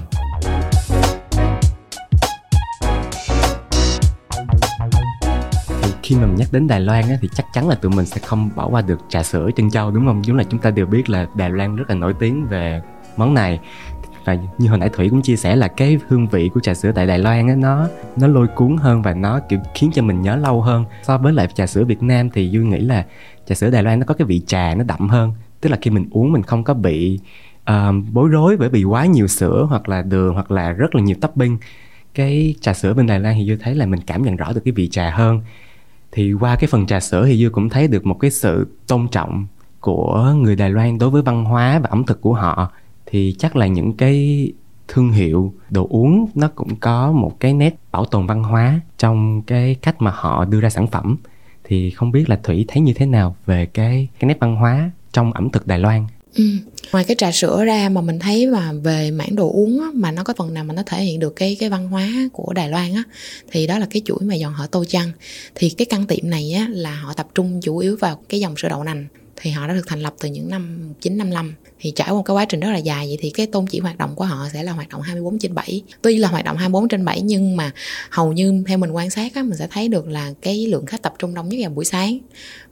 khi 6.03 6.15
mà 6.15 6.25
mình 6.25 6.35
nhắc 6.35 6.47
đến 6.51 6.67
Đài 6.67 6.79
Loan 6.79 7.09
á, 7.09 7.17
thì 7.21 7.29
chắc 7.35 7.45
chắn 7.53 7.69
là 7.69 7.75
tụi 7.75 7.91
mình 7.91 8.05
sẽ 8.05 8.21
không 8.21 8.49
bỏ 8.55 8.67
qua 8.67 8.81
được 8.81 8.99
trà 9.09 9.23
sữa 9.23 9.49
trân 9.55 9.71
châu 9.71 9.91
đúng 9.91 10.05
không? 10.05 10.25
Giống 10.25 10.37
là 10.37 10.43
chúng 10.43 10.59
ta 10.59 10.71
đều 10.71 10.85
biết 10.85 11.09
là 11.09 11.27
Đài 11.35 11.49
Loan 11.49 11.75
rất 11.75 11.89
là 11.89 11.95
nổi 11.95 12.13
tiếng 12.19 12.47
về 12.47 12.81
món 13.17 13.33
này 13.33 13.59
và 14.25 14.37
như 14.57 14.69
hồi 14.69 14.77
nãy 14.77 14.89
thủy 14.93 15.09
cũng 15.09 15.21
chia 15.21 15.35
sẻ 15.35 15.55
là 15.55 15.67
cái 15.67 15.99
hương 16.07 16.27
vị 16.27 16.49
của 16.53 16.59
trà 16.59 16.73
sữa 16.73 16.91
tại 16.95 17.07
đài 17.07 17.19
loan 17.19 17.47
á 17.47 17.55
nó 17.55 17.87
nó 18.15 18.27
lôi 18.27 18.47
cuốn 18.47 18.77
hơn 18.77 19.01
và 19.01 19.13
nó 19.13 19.39
kiểu 19.49 19.59
khiến 19.75 19.91
cho 19.93 20.01
mình 20.01 20.21
nhớ 20.21 20.35
lâu 20.35 20.61
hơn. 20.61 20.85
So 21.03 21.17
với 21.17 21.33
lại 21.33 21.47
trà 21.55 21.67
sữa 21.67 21.83
việt 21.83 22.03
nam 22.03 22.29
thì 22.29 22.49
duy 22.49 22.59
nghĩ 22.59 22.79
là 22.79 23.05
trà 23.45 23.55
sữa 23.55 23.69
đài 23.69 23.83
loan 23.83 23.99
nó 23.99 24.05
có 24.05 24.13
cái 24.13 24.25
vị 24.25 24.41
trà 24.47 24.75
nó 24.75 24.83
đậm 24.83 25.09
hơn. 25.09 25.33
Tức 25.61 25.69
là 25.69 25.77
khi 25.81 25.91
mình 25.91 26.07
uống 26.11 26.31
mình 26.31 26.43
không 26.43 26.63
có 26.63 26.73
bị 26.73 27.19
uh, 27.71 27.95
bối 28.11 28.29
rối 28.29 28.57
bởi 28.57 28.69
vì 28.69 28.83
quá 28.83 29.05
nhiều 29.05 29.27
sữa 29.27 29.65
hoặc 29.69 29.89
là 29.89 30.01
đường 30.01 30.33
hoặc 30.33 30.51
là 30.51 30.71
rất 30.71 30.95
là 30.95 31.01
nhiều 31.01 31.15
topping. 31.21 31.57
Cái 32.13 32.55
trà 32.61 32.73
sữa 32.73 32.93
bên 32.93 33.07
đài 33.07 33.19
loan 33.19 33.35
thì 33.35 33.45
duy 33.45 33.55
thấy 33.55 33.75
là 33.75 33.85
mình 33.85 33.99
cảm 34.07 34.23
nhận 34.23 34.35
rõ 34.35 34.53
được 34.53 34.61
cái 34.65 34.71
vị 34.71 34.87
trà 34.87 35.09
hơn. 35.09 35.41
Thì 36.11 36.33
qua 36.33 36.55
cái 36.55 36.67
phần 36.67 36.87
trà 36.87 36.99
sữa 36.99 37.25
thì 37.25 37.37
duy 37.37 37.49
cũng 37.49 37.69
thấy 37.69 37.87
được 37.87 38.05
một 38.05 38.17
cái 38.19 38.31
sự 38.31 38.67
tôn 38.87 39.07
trọng 39.07 39.47
của 39.79 40.33
người 40.37 40.55
đài 40.55 40.69
loan 40.69 40.97
đối 40.97 41.09
với 41.09 41.21
văn 41.21 41.45
hóa 41.45 41.79
và 41.79 41.89
ẩm 41.89 42.03
thực 42.03 42.21
của 42.21 42.33
họ 42.33 42.71
thì 43.05 43.35
chắc 43.39 43.55
là 43.55 43.67
những 43.67 43.93
cái 43.93 44.47
thương 44.87 45.11
hiệu 45.11 45.53
đồ 45.69 45.87
uống 45.89 46.29
nó 46.35 46.47
cũng 46.55 46.75
có 46.75 47.11
một 47.11 47.39
cái 47.39 47.53
nét 47.53 47.75
bảo 47.91 48.05
tồn 48.05 48.27
văn 48.27 48.43
hóa 48.43 48.79
trong 48.97 49.41
cái 49.41 49.75
cách 49.81 50.01
mà 50.01 50.11
họ 50.15 50.45
đưa 50.45 50.61
ra 50.61 50.69
sản 50.69 50.87
phẩm 50.87 51.17
thì 51.63 51.89
không 51.89 52.11
biết 52.11 52.29
là 52.29 52.39
thủy 52.43 52.65
thấy 52.67 52.81
như 52.81 52.93
thế 52.93 53.05
nào 53.05 53.35
về 53.45 53.65
cái 53.65 54.07
cái 54.19 54.27
nét 54.27 54.37
văn 54.39 54.55
hóa 54.55 54.91
trong 55.11 55.33
ẩm 55.33 55.49
thực 55.49 55.67
đài 55.67 55.79
loan 55.79 56.07
Ừ. 56.35 56.43
Ngoài 56.91 57.03
cái 57.03 57.15
trà 57.19 57.31
sữa 57.31 57.65
ra 57.65 57.89
mà 57.89 58.01
mình 58.01 58.19
thấy 58.19 58.47
mà 58.47 58.73
về 58.73 59.11
mảng 59.11 59.35
đồ 59.35 59.51
uống 59.51 59.81
á, 59.81 59.87
mà 59.93 60.11
nó 60.11 60.23
có 60.23 60.33
phần 60.37 60.53
nào 60.53 60.63
mà 60.63 60.73
nó 60.73 60.83
thể 60.85 61.03
hiện 61.03 61.19
được 61.19 61.35
cái 61.35 61.57
cái 61.59 61.69
văn 61.69 61.89
hóa 61.89 62.09
của 62.33 62.53
Đài 62.53 62.69
Loan 62.69 62.93
á 62.93 63.03
thì 63.51 63.67
đó 63.67 63.79
là 63.79 63.87
cái 63.89 64.01
chuỗi 64.05 64.19
mà 64.21 64.35
dọn 64.35 64.53
họ 64.53 64.67
Tô 64.67 64.85
Chăng. 64.87 65.11
Thì 65.55 65.69
cái 65.69 65.85
căn 65.85 66.05
tiệm 66.07 66.29
này 66.29 66.53
á 66.53 66.67
là 66.69 66.95
họ 66.95 67.13
tập 67.13 67.27
trung 67.35 67.59
chủ 67.63 67.77
yếu 67.77 67.97
vào 67.97 68.21
cái 68.29 68.39
dòng 68.39 68.57
sữa 68.57 68.69
đậu 68.69 68.83
nành 68.83 69.07
thì 69.35 69.51
họ 69.51 69.67
đã 69.67 69.73
được 69.73 69.87
thành 69.87 69.99
lập 69.99 70.13
từ 70.19 70.29
những 70.29 70.49
năm 70.49 70.79
1955 70.87 71.53
thì 71.83 71.91
trải 71.91 72.07
qua 72.09 72.13
một 72.13 72.23
cái 72.25 72.35
quá 72.35 72.45
trình 72.45 72.59
rất 72.59 72.71
là 72.71 72.77
dài. 72.77 73.07
Vậy 73.07 73.17
thì 73.21 73.29
cái 73.29 73.45
tôn 73.45 73.65
chỉ 73.65 73.79
hoạt 73.79 73.97
động 73.97 74.15
của 74.15 74.25
họ 74.25 74.47
sẽ 74.53 74.63
là 74.63 74.71
hoạt 74.71 74.89
động 74.89 75.01
24 75.01 75.39
trên 75.39 75.55
7 75.55 75.81
tuy 76.01 76.17
là 76.17 76.27
hoạt 76.27 76.45
động 76.45 76.57
24 76.57 76.87
trên 76.87 77.05
7 77.05 77.21
nhưng 77.21 77.57
mà 77.57 77.71
hầu 78.09 78.33
như 78.33 78.63
theo 78.67 78.77
mình 78.77 78.91
quan 78.91 79.09
sát 79.09 79.35
á, 79.35 79.43
mình 79.43 79.57
sẽ 79.57 79.67
thấy 79.71 79.87
được 79.87 80.07
là 80.07 80.33
cái 80.41 80.67
lượng 80.67 80.85
khách 80.85 81.01
tập 81.01 81.13
trung 81.19 81.33
đông 81.33 81.49
nhất 81.49 81.57
vào 81.61 81.69
buổi 81.69 81.85
sáng. 81.85 82.19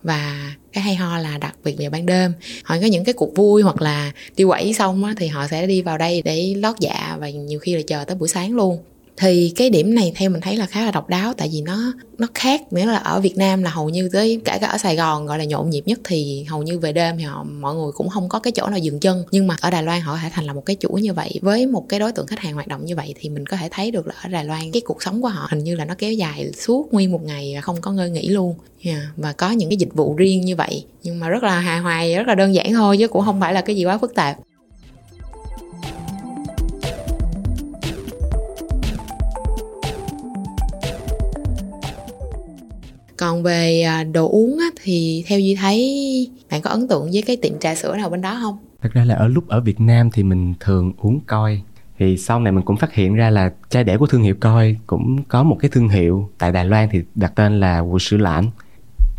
Và 0.04 0.54
cái 0.74 0.84
hay 0.84 0.96
ho 0.96 1.18
là 1.18 1.38
đặc 1.38 1.56
biệt 1.64 1.76
vào 1.80 1.90
ban 1.90 2.06
đêm. 2.06 2.34
Họ 2.64 2.76
có 2.82 2.88
những 2.88 3.04
cái 3.04 3.14
cuộc 3.14 3.36
vui 3.36 3.62
hoặc 3.62 3.82
là 3.82 4.12
đi 4.36 4.44
quẩy 4.44 4.74
xong 4.74 5.04
á, 5.04 5.14
thì 5.18 5.28
họ 5.28 5.48
sẽ 5.48 5.68
đi 5.68 5.82
vào 5.82 5.98
đây 5.98 6.22
để 6.22 6.54
lót 6.58 6.76
dạ 6.80 7.18
và 7.20 7.30
nhiều 7.30 7.60
khi 7.60 7.76
là 7.76 7.82
chờ 7.88 8.04
tới 8.04 8.16
buổi 8.16 8.28
sáng 8.28 8.56
luôn 8.56 8.78
thì 9.22 9.54
cái 9.56 9.70
điểm 9.70 9.96
này 9.96 10.12
theo 10.16 10.30
mình 10.30 10.42
thấy 10.42 10.58
là 10.58 10.66
khá 10.66 10.86
là 10.86 10.92
độc 10.92 11.10
đáo, 11.10 11.34
tại 11.34 11.50
vì 11.54 11.62
nó 11.62 11.94
nó 12.18 12.28
khác. 12.34 12.74
Nghĩa 12.74 12.86
là 12.86 12.98
ở 12.98 13.22
Việt 13.22 13.38
Nam 13.38 13.64
là 13.64 13.70
hầu 13.70 13.90
như 13.90 14.10
tới 14.14 14.42
cả 14.46 14.58
cả 14.62 14.68
ở 14.68 14.78
Sài 14.78 14.96
Gòn 14.96 15.26
gọi 15.26 15.38
là 15.38 15.44
nhộn 15.44 15.70
nhịp 15.70 15.84
nhất 15.86 16.00
thì 16.04 16.44
hầu 16.44 16.64
như 16.64 16.80
về 16.80 16.94
đêm 16.94 17.18
thì 17.18 17.24
họ, 17.24 17.44
mọi 17.44 17.76
người 17.76 17.92
cũng 17.92 18.10
không 18.10 18.30
có 18.30 18.40
cái 18.40 18.52
chỗ 18.52 18.68
nào 18.68 18.80
dừng 18.80 19.00
chân. 19.00 19.24
Nhưng 19.32 19.48
mà 19.48 19.56
ở 19.62 19.72
Đài 19.72 19.84
Loan 19.84 20.02
họ 20.02 20.18
thể 20.24 20.30
thành 20.34 20.46
là 20.46 20.54
một 20.54 20.66
cái 20.66 20.76
chuỗi 20.80 21.02
như 21.02 21.14
vậy 21.14 21.40
với 21.42 21.68
một 21.68 21.86
cái 21.90 22.00
đối 22.00 22.12
tượng 22.12 22.28
khách 22.28 22.40
hàng 22.40 22.54
hoạt 22.54 22.68
động 22.68 22.86
như 22.86 22.96
vậy 22.96 23.14
thì 23.20 23.30
mình 23.30 23.46
có 23.46 23.58
thể 23.58 23.70
thấy 23.72 23.92
được 23.92 24.08
là 24.08 24.14
ở 24.24 24.30
Đài 24.30 24.46
Loan 24.46 24.72
cái 24.74 24.82
cuộc 24.86 25.04
sống 25.04 25.22
của 25.22 25.28
họ 25.28 25.48
hình 25.50 25.64
như 25.64 25.76
là 25.76 25.86
nó 25.86 25.96
kéo 25.98 26.14
dài 26.14 26.52
suốt 26.54 26.94
nguyên 26.94 27.12
một 27.12 27.24
ngày 27.24 27.56
không 27.62 27.82
có 27.82 27.92
ngơi 27.92 28.10
nghỉ 28.10 28.28
luôn. 28.28 28.56
Yeah. 28.84 29.02
và 29.18 29.34
có 29.34 29.52
những 29.52 29.70
cái 29.70 29.78
dịch 29.78 29.94
vụ 29.94 30.16
riêng 30.16 30.42
như 30.42 30.56
vậy. 30.56 30.86
Nhưng 31.04 31.20
mà 31.20 31.30
rất 31.30 31.44
là 31.44 31.60
hài 31.60 31.80
hòa 31.80 32.04
rất 32.18 32.28
là 32.28 32.36
đơn 32.36 32.56
giản 32.56 32.74
thôi 32.74 32.98
chứ 32.98 33.08
cũng 33.08 33.26
không 33.26 33.40
phải 33.40 33.54
là 33.54 33.62
cái 33.62 33.76
gì 33.76 33.86
quá 33.86 33.98
phức 33.98 34.16
tạp. 34.16 34.38
Còn 43.22 43.44
về 43.44 43.82
à, 43.82 44.04
đồ 44.04 44.30
uống 44.30 44.58
á, 44.60 44.66
thì 44.84 45.24
theo 45.28 45.40
Duy 45.40 45.56
thấy 45.56 46.32
bạn 46.52 46.62
có 46.62 46.70
ấn 46.70 46.88
tượng 46.88 47.10
với 47.14 47.22
cái 47.22 47.38
tiệm 47.38 47.60
trà 47.60 47.76
sữa 47.76 47.96
nào 47.98 48.10
bên 48.10 48.22
đó 48.22 48.38
không? 48.42 48.58
Thật 48.82 48.90
ra 48.94 49.06
là 49.06 49.16
ở 49.16 49.28
lúc 49.28 49.48
ở 49.48 49.62
Việt 49.62 49.80
Nam 49.80 50.12
thì 50.12 50.24
mình 50.24 50.54
thường 50.60 50.94
uống 50.98 51.20
coi 51.28 51.62
thì 52.00 52.18
sau 52.18 52.40
này 52.40 52.52
mình 52.52 52.66
cũng 52.66 52.78
phát 52.78 52.94
hiện 52.94 53.16
ra 53.16 53.30
là 53.30 53.54
cha 53.70 53.84
đẻ 53.84 53.98
của 53.98 54.08
thương 54.08 54.24
hiệu 54.24 54.36
coi 54.40 54.78
cũng 54.88 55.24
có 55.24 55.44
một 55.44 55.58
cái 55.60 55.70
thương 55.70 55.90
hiệu 55.90 56.30
tại 56.38 56.52
Đài 56.52 56.66
Loan 56.66 56.90
thì 56.92 57.02
đặt 57.16 57.36
tên 57.36 57.60
là 57.60 57.84
Vũ 57.84 58.00
Sữa 58.00 58.18
Lãn 58.18 58.50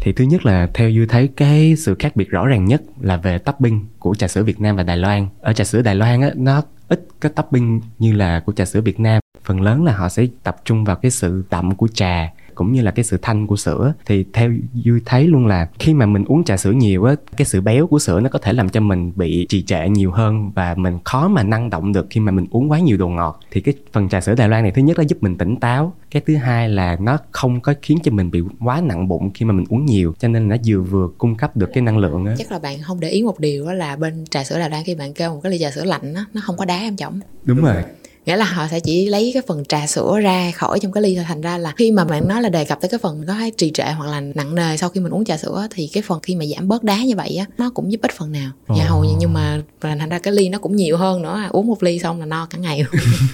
thì 0.00 0.12
thứ 0.12 0.24
nhất 0.24 0.46
là 0.46 0.68
theo 0.74 0.90
như 0.90 1.06
thấy 1.06 1.28
cái 1.36 1.76
sự 1.76 1.96
khác 1.98 2.16
biệt 2.16 2.30
rõ 2.30 2.46
ràng 2.46 2.64
nhất 2.64 2.82
là 3.00 3.16
về 3.16 3.38
topping 3.38 3.86
của 3.98 4.14
trà 4.14 4.28
sữa 4.28 4.42
Việt 4.42 4.60
Nam 4.60 4.76
và 4.76 4.82
Đài 4.82 4.96
Loan. 4.96 5.28
Ở 5.40 5.52
trà 5.52 5.64
sữa 5.64 5.82
Đài 5.82 5.94
Loan 5.94 6.20
á 6.20 6.30
nó 6.36 6.62
ít 6.88 7.06
cái 7.20 7.32
topping 7.34 7.80
như 7.98 8.12
là 8.12 8.40
của 8.40 8.52
trà 8.52 8.64
sữa 8.64 8.80
Việt 8.80 9.00
Nam. 9.00 9.20
Phần 9.44 9.60
lớn 9.60 9.84
là 9.84 9.96
họ 9.96 10.08
sẽ 10.08 10.26
tập 10.42 10.56
trung 10.64 10.84
vào 10.84 10.96
cái 10.96 11.10
sự 11.10 11.44
đậm 11.50 11.74
của 11.74 11.88
trà 11.88 12.32
cũng 12.54 12.72
như 12.72 12.82
là 12.82 12.90
cái 12.90 13.04
sự 13.04 13.18
thanh 13.22 13.46
của 13.46 13.56
sữa. 13.56 13.92
Thì 14.06 14.24
theo 14.32 14.52
duy 14.74 15.00
thấy 15.04 15.26
luôn 15.26 15.46
là 15.46 15.68
khi 15.78 15.94
mà 15.94 16.06
mình 16.06 16.24
uống 16.24 16.44
trà 16.44 16.56
sữa 16.56 16.72
nhiều 16.72 17.04
á 17.04 17.14
cái 17.36 17.46
sự 17.46 17.60
béo 17.60 17.86
của 17.86 17.98
sữa 17.98 18.20
nó 18.20 18.28
có 18.28 18.38
thể 18.38 18.52
làm 18.52 18.68
cho 18.68 18.80
mình 18.80 19.12
bị 19.16 19.46
trì 19.48 19.62
trệ 19.62 19.88
nhiều 19.88 20.10
hơn 20.10 20.50
và 20.54 20.74
mình 20.74 20.98
khó 21.04 21.28
mà 21.28 21.42
năng 21.42 21.70
động 21.70 21.92
được 21.92 22.06
khi 22.10 22.20
mà 22.20 22.32
mình 22.32 22.46
uống 22.50 22.70
quá 22.70 22.78
nhiều 22.78 22.96
đồ 22.96 23.08
ngọt. 23.08 23.40
Thì 23.50 23.60
cái 23.60 23.74
phần 23.92 24.08
trà 24.08 24.20
sữa 24.20 24.34
Đài 24.34 24.48
Loan 24.48 24.62
này 24.62 24.72
thứ 24.72 24.82
nhất 24.82 24.98
là 24.98 25.04
giúp 25.04 25.22
mình 25.22 25.38
tỉnh 25.38 25.56
táo 25.56 25.92
cái 26.10 26.22
thứ 26.26 26.36
hai 26.36 26.68
là 26.68 26.96
nó 27.00 27.18
không 27.30 27.60
có 27.60 27.74
khiến 27.82 27.98
cho 28.02 28.12
mình 28.12 28.30
bị 28.30 28.40
quá 28.60 28.80
nặng 28.80 29.08
bụng 29.08 29.30
khi 29.34 29.46
mà 29.46 29.52
mình 29.52 29.64
uống 29.68 29.86
nhiều 29.86 30.14
cho 30.18 30.28
nên 30.28 30.48
nó 30.48 30.56
vừa 30.66 30.80
vừa 30.80 31.08
cung 31.18 31.34
cấp 31.34 31.56
được 31.56 31.70
cái 31.74 31.82
năng 31.82 31.98
lượng 31.98 32.26
á. 32.26 32.34
Chắc 32.38 32.52
là 32.52 32.58
bạn 32.58 32.78
không 32.82 33.00
để 33.00 33.08
ý 33.08 33.22
một 33.22 33.40
điều 33.40 33.64
là 33.64 33.96
bên 33.96 34.24
trà 34.30 34.44
sữa 34.44 34.58
Đài 34.58 34.70
Loan 34.70 34.84
khi 34.84 34.94
bạn 34.94 35.14
kêu 35.14 35.34
một 35.34 35.40
cái 35.42 35.52
ly 35.52 35.58
trà 35.58 35.70
sữa 35.70 35.84
lạnh 35.84 36.14
á 36.14 36.24
nó 36.34 36.40
không 36.44 36.56
có 36.56 36.64
đá 36.64 36.78
em 36.78 36.96
trọng 36.96 37.20
đúng 37.44 37.60
rồi 37.62 37.82
nghĩa 38.26 38.36
là 38.36 38.44
họ 38.44 38.68
sẽ 38.70 38.80
chỉ 38.80 39.08
lấy 39.08 39.30
cái 39.34 39.42
phần 39.46 39.64
trà 39.64 39.86
sữa 39.86 40.20
ra 40.22 40.50
khỏi 40.50 40.78
trong 40.80 40.92
cái 40.92 41.02
ly 41.02 41.14
thôi. 41.16 41.24
Thành 41.28 41.40
ra 41.40 41.58
là 41.58 41.72
khi 41.76 41.90
mà 41.90 42.04
bạn 42.04 42.28
nói 42.28 42.42
là 42.42 42.48
đề 42.48 42.64
cập 42.64 42.80
tới 42.80 42.88
cái 42.88 42.98
phần 42.98 43.24
có 43.26 43.34
trì 43.56 43.70
trệ 43.70 43.84
hoặc 43.84 44.10
là 44.10 44.20
nặng 44.20 44.54
nề 44.54 44.76
sau 44.76 44.88
khi 44.88 45.00
mình 45.00 45.12
uống 45.12 45.24
trà 45.24 45.36
sữa 45.36 45.66
thì 45.70 45.90
cái 45.92 46.02
phần 46.02 46.20
khi 46.22 46.36
mà 46.36 46.44
giảm 46.46 46.68
bớt 46.68 46.84
đá 46.84 46.98
như 47.04 47.16
vậy 47.16 47.36
á 47.36 47.46
nó 47.58 47.70
cũng 47.70 47.92
giúp 47.92 48.00
ích 48.02 48.12
phần 48.18 48.32
nào. 48.32 48.50
Oh. 48.72 48.78
và 48.78 48.84
hầu 48.84 49.04
như 49.04 49.14
nhưng 49.18 49.32
mà 49.32 49.62
thành 49.80 50.08
ra 50.08 50.18
cái 50.18 50.32
ly 50.32 50.48
nó 50.48 50.58
cũng 50.58 50.76
nhiều 50.76 50.96
hơn 50.96 51.22
nữa. 51.22 51.42
Uống 51.50 51.66
một 51.66 51.82
ly 51.82 51.98
xong 51.98 52.20
là 52.20 52.26
no 52.26 52.46
cả 52.50 52.58
ngày 52.58 52.84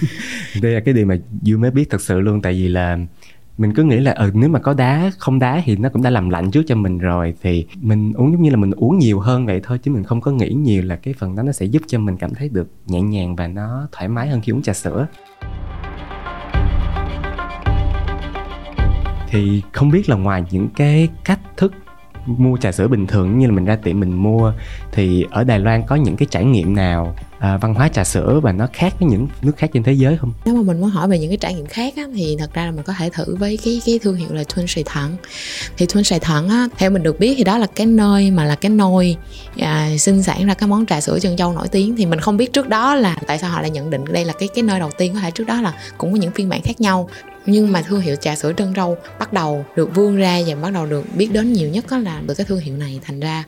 đây 0.61 0.71
là 0.71 0.79
cái 0.79 0.93
điều 0.93 1.05
mà 1.05 1.15
dư 1.41 1.57
mới 1.57 1.71
biết 1.71 1.89
thật 1.89 2.01
sự 2.01 2.19
luôn. 2.19 2.41
Tại 2.41 2.53
vì 2.53 2.67
là 2.67 2.97
mình 3.59 3.73
cứ 3.73 3.83
nghĩ 3.83 3.99
là 3.99 4.11
ừ 4.11 4.31
nếu 4.33 4.49
mà 4.49 4.59
có 4.59 4.73
đá, 4.73 5.11
không 5.17 5.39
đá 5.39 5.61
thì 5.65 5.75
nó 5.75 5.89
cũng 5.89 6.01
đã 6.01 6.09
làm 6.09 6.29
lạnh 6.29 6.51
trước 6.51 6.63
cho 6.67 6.75
mình 6.75 6.97
rồi, 6.97 7.33
thì 7.41 7.65
mình 7.81 8.13
uống 8.13 8.31
giống 8.31 8.41
như 8.41 8.49
là 8.49 8.55
mình 8.55 8.71
uống 8.71 8.99
nhiều 8.99 9.19
hơn 9.19 9.45
vậy 9.45 9.61
thôi, 9.63 9.79
chứ 9.83 9.91
mình 9.91 10.03
không 10.03 10.21
có 10.21 10.31
nghĩ 10.31 10.49
nhiều 10.49 10.83
là 10.83 10.95
cái 10.95 11.13
phần 11.13 11.35
đó 11.35 11.43
nó 11.43 11.51
sẽ 11.51 11.65
giúp 11.65 11.81
cho 11.87 11.99
mình 11.99 12.17
cảm 12.17 12.35
thấy 12.35 12.49
được 12.49 12.67
nhẹ 12.87 13.01
nhàng 13.01 13.35
và 13.35 13.47
nó 13.47 13.87
thoải 13.91 14.07
mái 14.07 14.27
hơn 14.29 14.41
khi 14.41 14.51
uống 14.51 14.61
trà 14.61 14.73
sữa. 14.73 15.07
Thì 19.27 19.61
không 19.71 19.89
biết 19.89 20.09
là 20.09 20.15
ngoài 20.15 20.43
những 20.51 20.69
cái 20.75 21.09
cách 21.25 21.39
thức 21.57 21.73
mua 22.25 22.57
trà 22.57 22.71
sữa 22.71 22.87
bình 22.87 23.07
thường 23.07 23.39
như 23.39 23.47
là 23.47 23.51
mình 23.51 23.65
ra 23.65 23.75
tiệm 23.75 23.99
mình 23.99 24.23
mua 24.23 24.53
thì 24.91 25.25
ở 25.31 25.43
Đài 25.43 25.59
Loan 25.59 25.83
có 25.87 25.95
những 25.95 26.15
cái 26.17 26.27
trải 26.31 26.45
nghiệm 26.45 26.75
nào 26.75 27.15
à, 27.39 27.57
văn 27.57 27.73
hóa 27.73 27.89
trà 27.89 28.03
sữa 28.03 28.39
và 28.43 28.51
nó 28.51 28.67
khác 28.73 28.93
với 28.99 29.09
những 29.09 29.27
nước 29.41 29.57
khác 29.57 29.69
trên 29.73 29.83
thế 29.83 29.93
giới 29.93 30.17
không? 30.17 30.33
Nếu 30.45 30.55
mà 30.55 30.61
mình 30.61 30.81
muốn 30.81 30.89
hỏi 30.89 31.07
về 31.07 31.19
những 31.19 31.29
cái 31.29 31.37
trải 31.37 31.53
nghiệm 31.53 31.65
khác 31.65 31.93
á, 31.97 32.03
thì 32.15 32.35
thật 32.39 32.53
ra 32.53 32.65
là 32.65 32.71
mình 32.71 32.83
có 32.83 32.93
thể 32.97 33.09
thử 33.13 33.35
với 33.35 33.59
cái 33.65 33.81
cái 33.85 33.99
thương 33.99 34.15
hiệu 34.15 34.27
là 34.31 34.43
Thuân 34.49 34.67
Sài 34.67 34.83
Thận. 34.83 35.15
Thì 35.77 35.85
Thuân 35.85 36.03
Sài 36.03 36.19
Thận 36.19 36.49
á, 36.49 36.67
theo 36.77 36.89
mình 36.89 37.03
được 37.03 37.19
biết 37.19 37.33
thì 37.37 37.43
đó 37.43 37.57
là 37.57 37.67
cái 37.75 37.87
nơi 37.87 38.31
mà 38.31 38.45
là 38.45 38.55
cái 38.55 38.69
nôi 38.69 39.15
à, 39.57 39.89
sinh 39.97 40.23
sản 40.23 40.47
ra 40.47 40.53
cái 40.53 40.69
món 40.69 40.85
trà 40.85 41.01
sữa 41.01 41.19
chân 41.21 41.37
châu 41.37 41.53
nổi 41.53 41.67
tiếng. 41.67 41.95
Thì 41.95 42.05
mình 42.05 42.19
không 42.19 42.37
biết 42.37 42.53
trước 42.53 42.69
đó 42.69 42.95
là 42.95 43.17
tại 43.27 43.37
sao 43.37 43.49
họ 43.49 43.61
lại 43.61 43.69
nhận 43.69 43.89
định 43.89 44.05
đây 44.11 44.25
là 44.25 44.33
cái 44.39 44.49
cái 44.55 44.63
nơi 44.63 44.79
đầu 44.79 44.89
tiên 44.97 45.13
có 45.13 45.19
thể 45.19 45.31
trước 45.31 45.47
đó 45.47 45.61
là 45.61 45.73
cũng 45.97 46.11
có 46.11 46.17
những 46.17 46.31
phiên 46.31 46.49
bản 46.49 46.61
khác 46.61 46.81
nhau 46.81 47.09
nhưng 47.49 47.71
mà 47.71 47.81
thương 47.81 48.01
hiệu 48.01 48.15
trà 48.15 48.35
sữa 48.35 48.53
trân 48.57 48.73
râu 48.75 48.97
bắt 49.19 49.33
đầu 49.33 49.65
được 49.75 49.95
vươn 49.95 50.17
ra 50.17 50.39
và 50.47 50.55
bắt 50.55 50.73
đầu 50.73 50.85
được 50.85 51.05
biết 51.15 51.29
đến 51.31 51.53
nhiều 51.53 51.69
nhất 51.69 51.85
đó 51.89 51.97
là 51.97 52.21
từ 52.27 52.33
cái 52.35 52.45
thương 52.45 52.59
hiệu 52.59 52.77
này. 52.77 52.99
Thành 53.05 53.19
ra 53.19 53.43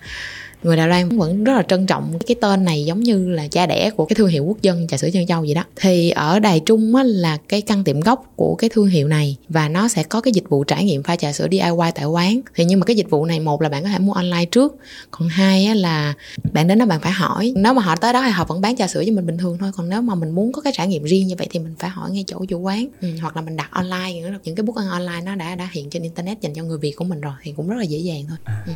người 0.64 0.78
Đài 0.78 0.88
Loan 0.88 1.10
vẫn 1.10 1.44
rất 1.44 1.54
là 1.54 1.64
trân 1.64 1.86
trọng 1.86 2.20
cái 2.28 2.36
tên 2.42 2.64
này 2.64 2.86
giống 2.86 3.00
như 3.00 3.30
là 3.30 3.48
cha 3.48 3.66
đẻ 3.66 3.90
của 3.90 4.06
cái 4.06 4.16
thương 4.16 4.28
hiệu 4.28 4.44
quốc 4.46 4.62
dân 4.62 4.88
trà 4.88 4.98
sữa 4.98 5.10
chân 5.14 5.28
châu 5.28 5.42
vậy 5.42 5.54
đó. 5.54 5.64
Thì 5.76 6.10
ở 6.10 6.40
Đài 6.40 6.60
Trung 6.60 6.96
á, 6.96 7.04
là 7.04 7.38
cái 7.48 7.62
căn 7.62 7.84
tiệm 7.84 8.00
gốc 8.00 8.34
của 8.36 8.56
cái 8.56 8.70
thương 8.70 8.88
hiệu 8.88 9.08
này 9.08 9.38
và 9.50 9.70
nó 9.70 9.88
sẽ 9.88 10.04
có 10.04 10.22
cái 10.22 10.32
dịch 10.34 10.50
vụ 10.50 10.64
trải 10.64 10.84
nghiệm 10.84 11.04
pha 11.04 11.16
trà 11.16 11.34
sữa 11.34 11.48
DIY 11.52 11.92
tại 11.96 12.06
quán. 12.06 12.42
Thì 12.56 12.66
nhưng 12.66 12.80
mà 12.80 12.86
cái 12.86 12.96
dịch 12.96 13.10
vụ 13.10 13.26
này 13.26 13.40
một 13.40 13.62
là 13.62 13.70
bạn 13.70 13.84
có 13.84 13.90
thể 13.90 14.00
mua 14.00 14.14
online 14.14 14.46
trước 14.46 14.76
còn 15.12 15.28
hai 15.28 15.66
á, 15.66 15.74
là 15.74 16.14
bạn 16.54 16.68
đến 16.68 16.80
đó 16.80 16.86
bạn 16.86 17.02
phải 17.02 17.12
hỏi. 17.12 17.54
Nếu 17.56 17.74
mà 17.74 17.82
họ 17.82 17.96
tới 17.96 18.14
đó 18.14 18.22
thì 18.26 18.32
họ 18.32 18.46
vẫn 18.46 18.62
bán 18.62 18.76
trà 18.76 18.88
sữa 18.88 19.04
cho 19.06 19.12
mình 19.12 19.26
bình 19.26 19.38
thường 19.38 19.58
thôi 19.60 19.72
còn 19.76 19.90
nếu 19.90 20.02
mà 20.02 20.16
mình 20.16 20.30
muốn 20.30 20.52
có 20.52 20.62
cái 20.62 20.74
trải 20.76 20.88
nghiệm 20.88 21.04
riêng 21.04 21.28
như 21.28 21.36
vậy 21.38 21.48
thì 21.52 21.60
mình 21.60 21.76
phải 21.80 21.90
hỏi 21.90 22.12
ngay 22.12 22.24
chỗ 22.28 22.46
chủ 22.50 22.60
quán. 22.60 22.88
Ừ, 23.02 23.08
hoặc 23.22 23.36
là 23.36 23.42
mình 23.42 23.56
đặt 23.56 23.72
online 23.72 24.14
những 24.44 24.56
cái 24.56 24.64
bút 24.64 24.76
ăn 24.76 24.90
online 24.90 25.22
nó 25.26 25.36
đã 25.36 25.56
đã 25.56 25.70
hiện 25.72 25.90
trên 25.90 26.04
internet 26.04 26.42
dành 26.42 26.54
cho 26.54 26.64
người 26.64 26.78
việt 26.78 26.96
của 26.96 27.06
mình 27.06 27.22
rồi 27.22 27.34
thì 27.42 27.54
cũng 27.58 27.68
rất 27.68 27.76
là 27.78 27.84
dễ 27.84 27.98
dàng 27.98 28.24
thôi. 28.30 28.38
Ừ. 28.46 28.54
thì 28.66 28.74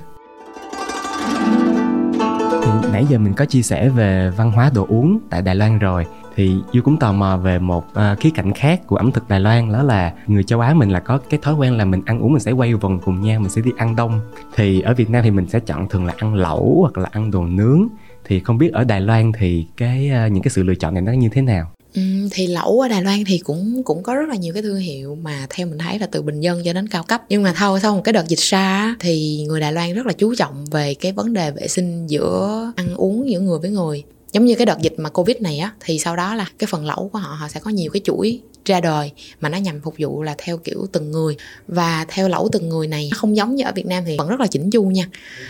nãy 2.92 3.06
giờ 3.10 3.18
mình 3.18 3.34
có 3.34 3.46
chia 3.46 3.62
sẻ 3.62 3.90
về 3.90 4.30
văn 4.30 4.52
hóa 4.52 4.72
đồ 4.76 4.86
uống 4.90 5.20
tại 5.30 5.42
Đài 5.42 5.56
Loan 5.56 5.80
rồi 5.80 6.06
thì 6.36 6.56
Du 6.74 6.82
cũng 6.82 6.98
tò 7.00 7.12
mò 7.12 7.38
về 7.38 7.60
một 7.60 7.86
uh, 7.92 8.20
khía 8.20 8.30
cạnh 8.30 8.54
khác 8.54 8.82
của 8.88 8.96
ẩm 8.96 9.12
thực 9.12 9.30
Đài 9.30 9.40
Loan 9.40 9.72
đó 9.72 9.84
là 9.84 10.14
người 10.28 10.44
châu 10.44 10.60
Á 10.60 10.74
mình 10.74 10.90
là 10.90 11.00
có 11.00 11.20
cái 11.30 11.40
thói 11.44 11.54
quen 11.54 11.78
là 11.78 11.86
mình 11.86 12.02
ăn 12.06 12.20
uống 12.20 12.34
mình 12.34 12.40
sẽ 12.40 12.52
quay 12.52 12.74
vòng 12.74 13.00
cùng 13.00 13.22
nhau 13.22 13.40
mình 13.40 13.50
sẽ 13.50 13.62
đi 13.62 13.72
ăn 13.78 13.96
đông. 13.96 14.20
Thì 14.56 14.82
ở 14.82 14.94
Việt 14.94 15.10
Nam 15.10 15.24
thì 15.24 15.32
mình 15.32 15.48
sẽ 15.48 15.60
chọn 15.60 15.90
thường 15.90 16.06
là 16.06 16.14
ăn 16.18 16.36
lẩu 16.36 16.78
hoặc 16.82 16.98
là 16.98 17.10
ăn 17.12 17.32
đồ 17.32 17.46
nướng. 17.46 17.88
Thì 18.26 18.40
không 18.40 18.58
biết 18.58 18.74
ở 18.74 18.84
Đài 18.84 19.02
Loan 19.02 19.32
thì 19.32 19.68
cái 19.78 20.12
uh, 20.26 20.32
những 20.32 20.44
cái 20.44 20.52
sự 20.52 20.64
lựa 20.64 20.76
chọn 20.76 20.94
này 20.94 21.02
nó 21.02 21.12
như 21.12 21.30
thế 21.30 21.42
nào? 21.42 21.75
Thì 22.32 22.48
lẩu 22.48 22.80
ở 22.80 22.88
Đài 22.88 23.04
Loan 23.04 23.24
thì 23.28 23.38
cũng 23.38 23.84
cũng 23.84 24.04
có 24.04 24.16
rất 24.16 24.30
là 24.30 24.36
nhiều 24.36 24.54
cái 24.54 24.64
thương 24.64 24.80
hiệu 24.80 25.16
mà 25.16 25.48
theo 25.50 25.68
mình 25.68 25.78
thấy 25.78 26.00
là 26.00 26.08
từ 26.08 26.22
bình 26.22 26.42
dân 26.42 26.64
cho 26.66 26.74
đến 26.74 26.88
cao 26.88 27.04
cấp. 27.04 27.24
Nhưng 27.30 27.44
mà 27.44 27.54
thôi, 27.58 27.80
sau 27.82 27.96
một 27.96 28.02
cái 28.04 28.14
đợt 28.14 28.28
dịch 28.28 28.40
xa 28.40 28.96
thì 29.00 29.46
người 29.48 29.60
Đài 29.60 29.74
Loan 29.74 29.94
rất 29.94 30.06
là 30.06 30.14
chú 30.14 30.36
trọng 30.36 30.66
về 30.66 30.94
cái 30.94 31.12
vấn 31.12 31.34
đề 31.34 31.52
vệ 31.52 31.68
sinh 31.68 32.08
giữa 32.08 32.72
ăn 32.76 32.96
uống 32.96 33.30
giữa 33.30 33.40
người 33.40 33.60
với 33.60 33.70
người 33.70 34.04
giống 34.36 34.46
như 34.46 34.56
cái 34.56 34.66
đợt 34.66 34.80
dịch 34.82 34.94
mà 34.98 35.10
covid 35.10 35.38
này 35.38 35.60
á 35.60 35.72
thì 35.80 36.00
sau 36.00 36.16
đó 36.16 36.36
là 36.36 36.46
cái 36.60 36.68
phần 36.72 36.86
lẩu 36.86 37.10
của 37.14 37.20
họ 37.20 37.36
họ 37.40 37.48
sẽ 37.48 37.60
có 37.60 37.72
nhiều 37.72 37.92
cái 37.92 38.02
chuỗi 38.04 38.42
ra 38.66 38.82
đời 38.82 39.12
mà 39.42 39.50
nó 39.50 39.58
nhằm 39.58 39.82
phục 39.82 39.96
vụ 39.98 40.24
là 40.24 40.36
theo 40.38 40.58
kiểu 40.58 40.88
từng 40.92 41.12
người. 41.12 41.36
Và 41.68 42.06
theo 42.08 42.30
lẩu 42.30 42.50
từng 42.52 42.70
người 42.70 42.88
này 42.88 43.10
không 43.14 43.36
giống 43.36 43.56
như 43.56 43.64
ở 43.64 43.72
Việt 43.76 43.86
Nam 43.86 44.04
thì 44.08 44.18
vẫn 44.18 44.30
rất 44.30 44.40
là 44.40 44.48
chỉnh 44.48 44.70
chu 44.70 44.84
nha. 44.84 45.10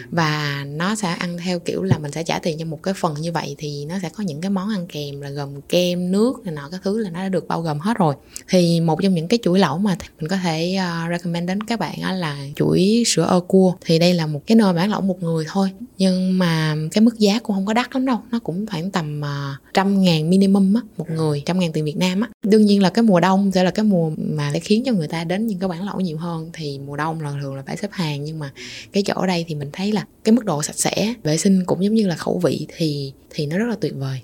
Và 0.10 0.64
nó 0.68 0.96
sẽ 0.96 1.14
ăn 1.14 1.38
theo 1.38 1.60
kiểu 1.60 1.84
là 1.84 1.98
mình 1.98 2.12
sẽ 2.12 2.24
trả 2.24 2.40
tiền 2.40 2.58
cho 2.60 2.66
một 2.66 2.84
cái 2.84 2.94
phần 2.94 3.14
như 3.14 3.32
vậy 3.32 3.56
thì 3.58 3.86
nó 3.86 3.96
sẽ 4.02 4.10
có 4.10 4.24
những 4.24 4.42
cái 4.42 4.50
món 4.50 4.70
ăn 4.70 4.88
kèm 4.88 5.22
là 5.22 5.30
gồm 5.30 5.62
kem 5.62 6.12
nước 6.12 6.46
này 6.46 6.56
nọ 6.56 6.70
các 6.72 6.82
thứ 6.84 6.98
là 6.98 7.10
nó 7.10 7.20
đã 7.20 7.30
được 7.30 7.48
bao 7.48 7.62
gồm 7.62 7.80
hết 7.80 7.98
rồi. 7.98 8.16
Thì 8.48 8.82
một 8.82 9.02
trong 9.02 9.14
những 9.14 9.28
cái 9.28 9.40
chuỗi 9.44 9.60
lẩu 9.60 9.78
mà 9.78 9.98
mình 10.20 10.30
có 10.30 10.38
thể 10.38 10.78
uh, 10.80 11.12
recommend 11.12 11.48
đến 11.48 11.64
các 11.64 11.80
bạn 11.80 12.20
là 12.20 12.38
chuỗi 12.56 13.04
sữa 13.06 13.24
ơ 13.24 13.40
cua. 13.40 13.74
Thì 13.86 14.00
đây 14.00 14.14
là 14.14 14.28
một 14.28 14.42
cái 14.48 14.56
nơi 14.56 14.74
bán 14.74 14.92
lẩu 14.92 15.02
một 15.02 15.24
người 15.24 15.46
thôi 15.48 15.70
nhưng 15.98 16.38
mà 16.38 16.76
cái 16.92 17.02
mức 17.02 17.20
giá 17.20 17.40
cũng 17.40 17.56
không 17.56 17.66
có 17.66 17.74
đắt 17.74 17.94
lắm 17.94 18.06
đâu 18.06 18.20
nó 18.32 18.40
cũng 18.40 18.66
khoảng 18.76 18.92
tầm 18.92 19.22
uh, 19.22 19.74
trăm 19.74 20.02
ngàn 20.02 20.30
minimum 20.30 20.74
á 20.74 20.82
một 20.98 21.10
người 21.10 21.44
trăm 21.46 21.60
ngàn 21.60 21.72
tiền 21.72 21.86
Việt 21.86 21.98
Nam 21.98 22.22
á. 22.22 22.30
Đương 22.44 22.66
nhiên 22.66 22.82
là 22.82 22.90
cái 22.90 23.04
mùa 23.04 23.20
đông 23.20 23.52
sẽ 23.52 23.64
là 23.64 23.72
cái 23.72 23.86
mùa 23.86 24.12
mà 24.18 24.52
để 24.54 24.60
khiến 24.60 24.84
cho 24.86 24.92
người 24.92 25.08
ta 25.08 25.24
đến 25.24 25.48
những 25.48 25.60
cái 25.60 25.70
quán 25.70 25.86
lẩu 25.86 26.00
nhiều 26.00 26.18
hơn. 26.18 26.50
Thì 26.54 26.80
mùa 26.86 26.98
đông 26.98 27.22
là 27.22 27.32
thường 27.42 27.56
là 27.56 27.64
phải 27.66 27.78
xếp 27.78 27.90
hàng 27.92 28.24
nhưng 28.24 28.40
mà 28.40 28.52
cái 28.92 29.04
chỗ 29.04 29.14
ở 29.14 29.28
đây 29.28 29.46
thì 29.48 29.56
mình 29.56 29.70
thấy 29.74 29.92
là 29.92 30.06
cái 30.24 30.34
mức 30.34 30.46
độ 30.46 30.64
sạch 30.64 30.80
sẽ 30.80 31.14
vệ 31.24 31.38
sinh 31.38 31.66
cũng 31.66 31.84
giống 31.84 31.94
như 31.94 32.08
là 32.08 32.16
khẩu 32.16 32.40
vị 32.40 32.68
thì 32.78 33.12
thì 33.30 33.46
nó 33.46 33.58
rất 33.58 33.66
là 33.70 33.76
tuyệt 33.82 33.94
vời 33.96 34.22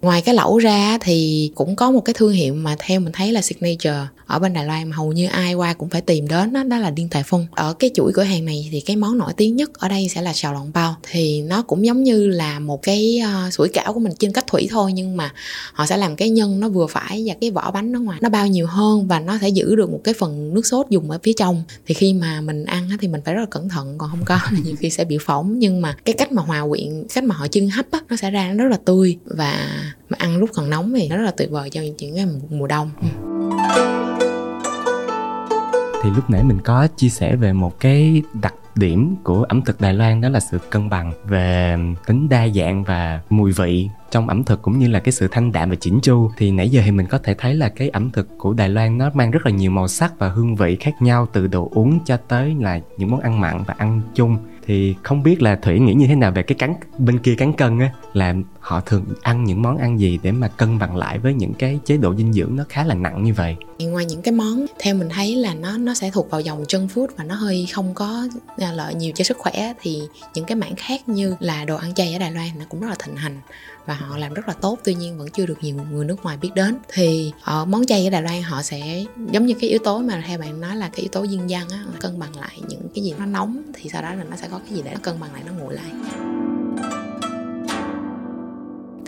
ngoài 0.00 0.22
cái 0.22 0.34
lẩu 0.34 0.58
ra 0.58 0.98
thì 1.00 1.50
cũng 1.54 1.76
có 1.76 1.90
một 1.90 2.00
cái 2.00 2.14
thương 2.14 2.32
hiệu 2.32 2.54
mà 2.54 2.76
theo 2.78 3.00
mình 3.00 3.12
thấy 3.12 3.32
là 3.32 3.42
signature 3.42 4.06
ở 4.26 4.38
bên 4.38 4.52
Đài 4.52 4.64
Loan 4.64 4.88
mà 4.88 4.96
hầu 4.96 5.12
như 5.12 5.26
ai 5.26 5.54
qua 5.54 5.74
cũng 5.74 5.88
phải 5.88 6.00
tìm 6.00 6.28
đến 6.28 6.52
đó, 6.52 6.62
đó 6.62 6.78
là 6.78 6.90
Điên 6.90 7.08
Tài 7.08 7.22
Phong. 7.26 7.46
Ở 7.50 7.72
cái 7.72 7.90
chuỗi 7.94 8.12
cửa 8.12 8.22
hàng 8.22 8.44
này 8.44 8.68
thì 8.72 8.80
cái 8.80 8.96
món 8.96 9.18
nổi 9.18 9.32
tiếng 9.36 9.56
nhất 9.56 9.70
ở 9.74 9.88
đây 9.88 10.08
sẽ 10.08 10.22
là 10.22 10.32
xào 10.32 10.52
lòng 10.52 10.70
bao. 10.74 10.96
Thì 11.10 11.42
nó 11.42 11.62
cũng 11.62 11.86
giống 11.86 12.02
như 12.02 12.28
là 12.28 12.58
một 12.58 12.82
cái 12.82 13.20
uh, 13.46 13.52
sủi 13.52 13.68
cảo 13.68 13.92
của 13.92 14.00
mình 14.00 14.12
trên 14.18 14.32
cách 14.32 14.46
thủy 14.46 14.68
thôi 14.70 14.92
nhưng 14.92 15.16
mà 15.16 15.32
họ 15.72 15.86
sẽ 15.86 15.96
làm 15.96 16.16
cái 16.16 16.30
nhân 16.30 16.60
nó 16.60 16.68
vừa 16.68 16.86
phải 16.86 17.24
và 17.26 17.34
cái 17.40 17.50
vỏ 17.50 17.70
bánh 17.70 17.92
nó 17.92 18.00
ngoài. 18.00 18.18
Nó 18.22 18.28
bao 18.28 18.46
nhiều 18.46 18.66
hơn 18.66 19.08
và 19.08 19.20
nó 19.20 19.38
sẽ 19.40 19.48
giữ 19.48 19.76
được 19.76 19.90
một 19.90 20.00
cái 20.04 20.14
phần 20.14 20.54
nước 20.54 20.66
sốt 20.66 20.86
dùng 20.90 21.10
ở 21.10 21.18
phía 21.22 21.32
trong. 21.32 21.62
Thì 21.86 21.94
khi 21.94 22.12
mà 22.12 22.40
mình 22.40 22.64
ăn 22.64 22.88
thì 23.00 23.08
mình 23.08 23.20
phải 23.24 23.34
rất 23.34 23.40
là 23.40 23.46
cẩn 23.50 23.68
thận 23.68 23.94
còn 23.98 24.10
không 24.10 24.24
có 24.24 24.38
nhiều 24.64 24.74
khi 24.78 24.90
sẽ 24.90 25.04
bị 25.04 25.18
phỏng. 25.20 25.58
Nhưng 25.58 25.82
mà 25.82 25.96
cái 26.04 26.14
cách 26.18 26.32
mà 26.32 26.42
hòa 26.42 26.66
quyện 26.68 27.04
cách 27.14 27.24
mà 27.24 27.34
họ 27.34 27.48
chưng 27.48 27.70
hấp 27.70 27.90
á 27.90 28.00
nó 28.08 28.16
sẽ 28.16 28.30
ra 28.30 28.52
nó 28.52 28.64
rất 28.64 28.70
là 28.70 28.78
tươi 28.84 29.16
và 29.24 29.85
mà 30.08 30.16
ăn 30.20 30.36
lúc 30.36 30.50
còn 30.54 30.70
nóng 30.70 30.92
thì 30.96 31.08
nó 31.08 31.16
rất 31.16 31.22
là 31.22 31.32
tuyệt 31.36 31.50
vời 31.50 31.70
cho 31.70 31.80
những 31.80 32.14
cái 32.16 32.26
mùa 32.50 32.66
đông. 32.66 32.90
Ừ. 33.02 33.08
Thì 36.02 36.10
lúc 36.14 36.30
nãy 36.30 36.42
mình 36.44 36.58
có 36.64 36.86
chia 36.96 37.08
sẻ 37.08 37.36
về 37.36 37.52
một 37.52 37.80
cái 37.80 38.22
đặc 38.42 38.54
điểm 38.74 39.14
của 39.22 39.42
ẩm 39.42 39.62
thực 39.62 39.80
Đài 39.80 39.94
Loan, 39.94 40.20
đó 40.20 40.28
là 40.28 40.40
sự 40.40 40.58
cân 40.70 40.88
bằng 40.88 41.12
về 41.24 41.76
tính 42.06 42.28
đa 42.28 42.48
dạng 42.48 42.84
và 42.84 43.20
mùi 43.30 43.52
vị 43.52 43.88
trong 44.10 44.28
ẩm 44.28 44.44
thực, 44.44 44.62
cũng 44.62 44.78
như 44.78 44.88
là 44.88 45.00
cái 45.00 45.12
sự 45.12 45.28
thanh 45.30 45.52
đạm 45.52 45.70
và 45.70 45.76
chỉnh 45.80 45.98
chu. 46.02 46.30
Thì 46.36 46.50
nãy 46.50 46.68
giờ 46.68 46.82
thì 46.84 46.90
mình 46.90 47.06
có 47.06 47.18
thể 47.18 47.34
thấy 47.34 47.54
là 47.54 47.68
cái 47.68 47.88
ẩm 47.88 48.10
thực 48.10 48.28
của 48.38 48.52
Đài 48.52 48.68
Loan 48.68 48.98
nó 48.98 49.10
mang 49.14 49.30
rất 49.30 49.46
là 49.46 49.52
nhiều 49.52 49.70
màu 49.70 49.88
sắc 49.88 50.18
và 50.18 50.28
hương 50.28 50.56
vị 50.56 50.76
khác 50.80 50.94
nhau, 51.00 51.28
từ 51.32 51.46
đồ 51.46 51.68
uống 51.74 51.98
cho 52.04 52.16
tới 52.16 52.56
là 52.60 52.80
những 52.96 53.10
món 53.10 53.20
ăn 53.20 53.40
mặn 53.40 53.62
và 53.66 53.74
ăn 53.78 54.00
chung 54.14 54.38
thì 54.66 54.94
không 55.02 55.22
biết 55.22 55.42
là 55.42 55.56
thủy 55.56 55.78
nghĩ 55.78 55.94
như 55.94 56.06
thế 56.06 56.14
nào 56.14 56.30
về 56.30 56.42
cái 56.42 56.56
cắn 56.58 56.74
bên 56.98 57.18
kia 57.18 57.34
cán 57.34 57.52
cân 57.52 57.78
á, 57.78 57.90
là 58.12 58.34
họ 58.60 58.80
thường 58.80 59.04
ăn 59.22 59.44
những 59.44 59.62
món 59.62 59.76
ăn 59.78 60.00
gì 60.00 60.18
để 60.22 60.32
mà 60.32 60.48
cân 60.48 60.78
bằng 60.78 60.96
lại 60.96 61.18
với 61.18 61.34
những 61.34 61.54
cái 61.54 61.78
chế 61.84 61.96
độ 61.96 62.14
dinh 62.14 62.32
dưỡng 62.32 62.56
nó 62.56 62.64
khá 62.68 62.84
là 62.84 62.94
nặng 62.94 63.24
như 63.24 63.34
vậy? 63.34 63.56
Ngoài 63.78 64.04
những 64.04 64.22
cái 64.22 64.32
món, 64.32 64.66
theo 64.78 64.94
mình 64.94 65.08
thấy 65.08 65.36
là 65.36 65.54
nó 65.54 65.78
nó 65.78 65.94
sẽ 65.94 66.10
thuộc 66.10 66.30
vào 66.30 66.40
dòng 66.40 66.64
chân 66.68 66.88
food 66.94 67.06
và 67.16 67.24
nó 67.24 67.34
hơi 67.34 67.66
không 67.72 67.94
có 67.94 68.28
à, 68.58 68.72
lợi 68.72 68.94
nhiều 68.94 69.12
cho 69.14 69.24
sức 69.24 69.36
khỏe, 69.38 69.72
thì 69.80 70.00
những 70.34 70.44
cái 70.44 70.56
mảng 70.56 70.76
khác 70.76 71.08
như 71.08 71.36
là 71.40 71.64
đồ 71.64 71.76
ăn 71.76 71.94
chay 71.94 72.12
ở 72.12 72.18
Đài 72.18 72.32
Loan 72.32 72.48
nó 72.58 72.64
cũng 72.68 72.80
rất 72.80 72.88
là 72.88 72.96
thịnh 72.98 73.16
hành 73.16 73.40
và 73.86 73.94
họ 73.94 74.18
làm 74.18 74.34
rất 74.34 74.48
là 74.48 74.54
tốt, 74.54 74.78
tuy 74.84 74.94
nhiên 74.94 75.18
vẫn 75.18 75.28
chưa 75.30 75.46
được 75.46 75.58
nhiều 75.60 75.76
người 75.90 76.04
nước 76.04 76.22
ngoài 76.22 76.36
biết 76.36 76.50
đến. 76.54 76.76
Thì 76.92 77.32
ở 77.42 77.64
món 77.64 77.86
chay 77.86 78.06
ở 78.06 78.10
Đài 78.10 78.22
Loan 78.22 78.42
họ 78.42 78.62
sẽ 78.62 79.04
giống 79.32 79.46
như 79.46 79.54
cái 79.60 79.70
yếu 79.70 79.78
tố 79.78 79.98
mà 79.98 80.24
theo 80.26 80.38
bạn 80.38 80.60
nói 80.60 80.76
là 80.76 80.88
cái 80.88 81.00
yếu 81.00 81.08
tố 81.12 81.26
dinh 81.26 81.50
dân 81.50 81.68
á, 81.68 81.84
cân 82.00 82.18
bằng 82.18 82.36
lại 82.36 82.60
những 82.68 82.88
cái 82.94 83.04
gì 83.04 83.14
nó 83.18 83.26
nóng 83.26 83.62
thì 83.74 83.90
sau 83.90 84.02
đó 84.02 84.14
là 84.14 84.24
nó 84.24 84.36
sẽ 84.36 84.48
có 84.50 84.58
cái 84.58 84.76
gì 84.76 84.82
để 84.84 84.90
nó 84.94 85.00
cân 85.02 85.20
bằng 85.20 85.32
lại, 85.32 85.42
nó 85.46 85.52
nguội 85.52 85.74
lại 85.74 85.90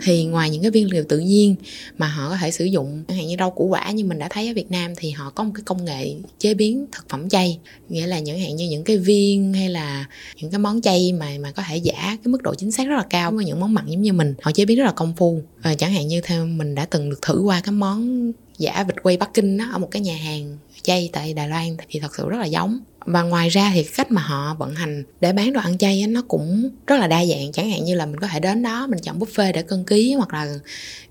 thì 0.03 0.25
ngoài 0.25 0.49
những 0.49 0.61
cái 0.61 0.71
viên 0.71 0.91
liệu 0.91 1.03
tự 1.09 1.19
nhiên 1.19 1.55
mà 1.97 2.07
họ 2.07 2.29
có 2.29 2.37
thể 2.37 2.51
sử 2.51 2.65
dụng 2.65 3.03
chẳng 3.07 3.17
hạn 3.17 3.27
như 3.27 3.35
rau 3.39 3.51
củ 3.51 3.65
quả 3.65 3.91
như 3.91 4.03
mình 4.03 4.19
đã 4.19 4.27
thấy 4.29 4.47
ở 4.47 4.53
Việt 4.53 4.71
Nam 4.71 4.93
thì 4.97 5.11
họ 5.11 5.29
có 5.29 5.43
một 5.43 5.51
cái 5.55 5.63
công 5.65 5.85
nghệ 5.85 6.15
chế 6.39 6.53
biến 6.53 6.85
thực 6.91 7.09
phẩm 7.09 7.29
chay. 7.29 7.59
Nghĩa 7.89 8.07
là 8.07 8.19
những 8.19 8.39
hạn 8.39 8.55
như 8.55 8.69
những 8.69 8.83
cái 8.83 8.97
viên 8.97 9.53
hay 9.53 9.69
là 9.69 10.05
những 10.41 10.51
cái 10.51 10.59
món 10.59 10.81
chay 10.81 11.13
mà 11.13 11.29
mà 11.39 11.51
có 11.51 11.63
thể 11.69 11.77
giả 11.77 11.95
cái 12.01 12.31
mức 12.31 12.43
độ 12.43 12.55
chính 12.55 12.71
xác 12.71 12.87
rất 12.87 12.95
là 12.95 13.05
cao. 13.09 13.31
Với 13.31 13.45
những 13.45 13.59
món 13.59 13.73
mặn 13.73 13.85
giống 13.87 14.01
như 14.01 14.13
mình 14.13 14.33
họ 14.41 14.51
chế 14.51 14.65
biến 14.65 14.77
rất 14.77 14.85
là 14.85 14.91
công 14.91 15.13
phu. 15.17 15.41
À, 15.61 15.75
chẳng 15.75 15.93
hạn 15.93 16.07
như 16.07 16.21
theo 16.21 16.45
mình 16.45 16.75
đã 16.75 16.85
từng 16.85 17.09
được 17.09 17.21
thử 17.21 17.41
qua 17.41 17.61
cái 17.61 17.71
món 17.71 18.31
giả 18.57 18.83
vịt 18.83 18.95
quay 19.03 19.17
Bắc 19.17 19.33
Kinh 19.33 19.57
đó 19.57 19.65
ở 19.71 19.77
một 19.77 19.87
cái 19.91 20.01
nhà 20.01 20.15
hàng 20.15 20.57
chay 20.83 21.09
tại 21.13 21.33
Đài 21.33 21.47
Loan 21.47 21.77
thì 21.89 21.99
thật 21.99 22.15
sự 22.15 22.29
rất 22.29 22.37
là 22.37 22.45
giống 22.45 22.79
và 23.05 23.23
ngoài 23.23 23.49
ra 23.49 23.71
thì 23.73 23.83
cách 23.83 24.11
mà 24.11 24.21
họ 24.21 24.55
vận 24.59 24.75
hành 24.75 25.03
để 25.21 25.33
bán 25.33 25.53
đồ 25.53 25.61
ăn 25.61 25.77
chay 25.77 26.07
nó 26.07 26.21
cũng 26.27 26.69
rất 26.87 26.99
là 26.99 27.07
đa 27.07 27.25
dạng. 27.25 27.51
Chẳng 27.51 27.69
hạn 27.71 27.85
như 27.85 27.95
là 27.95 28.05
mình 28.05 28.19
có 28.19 28.27
thể 28.27 28.39
đến 28.39 28.63
đó 28.63 28.87
mình 28.87 28.99
chọn 28.99 29.19
buffet 29.19 29.53
để 29.53 29.61
cân 29.61 29.83
ký 29.83 30.13
hoặc 30.13 30.33
là 30.33 30.53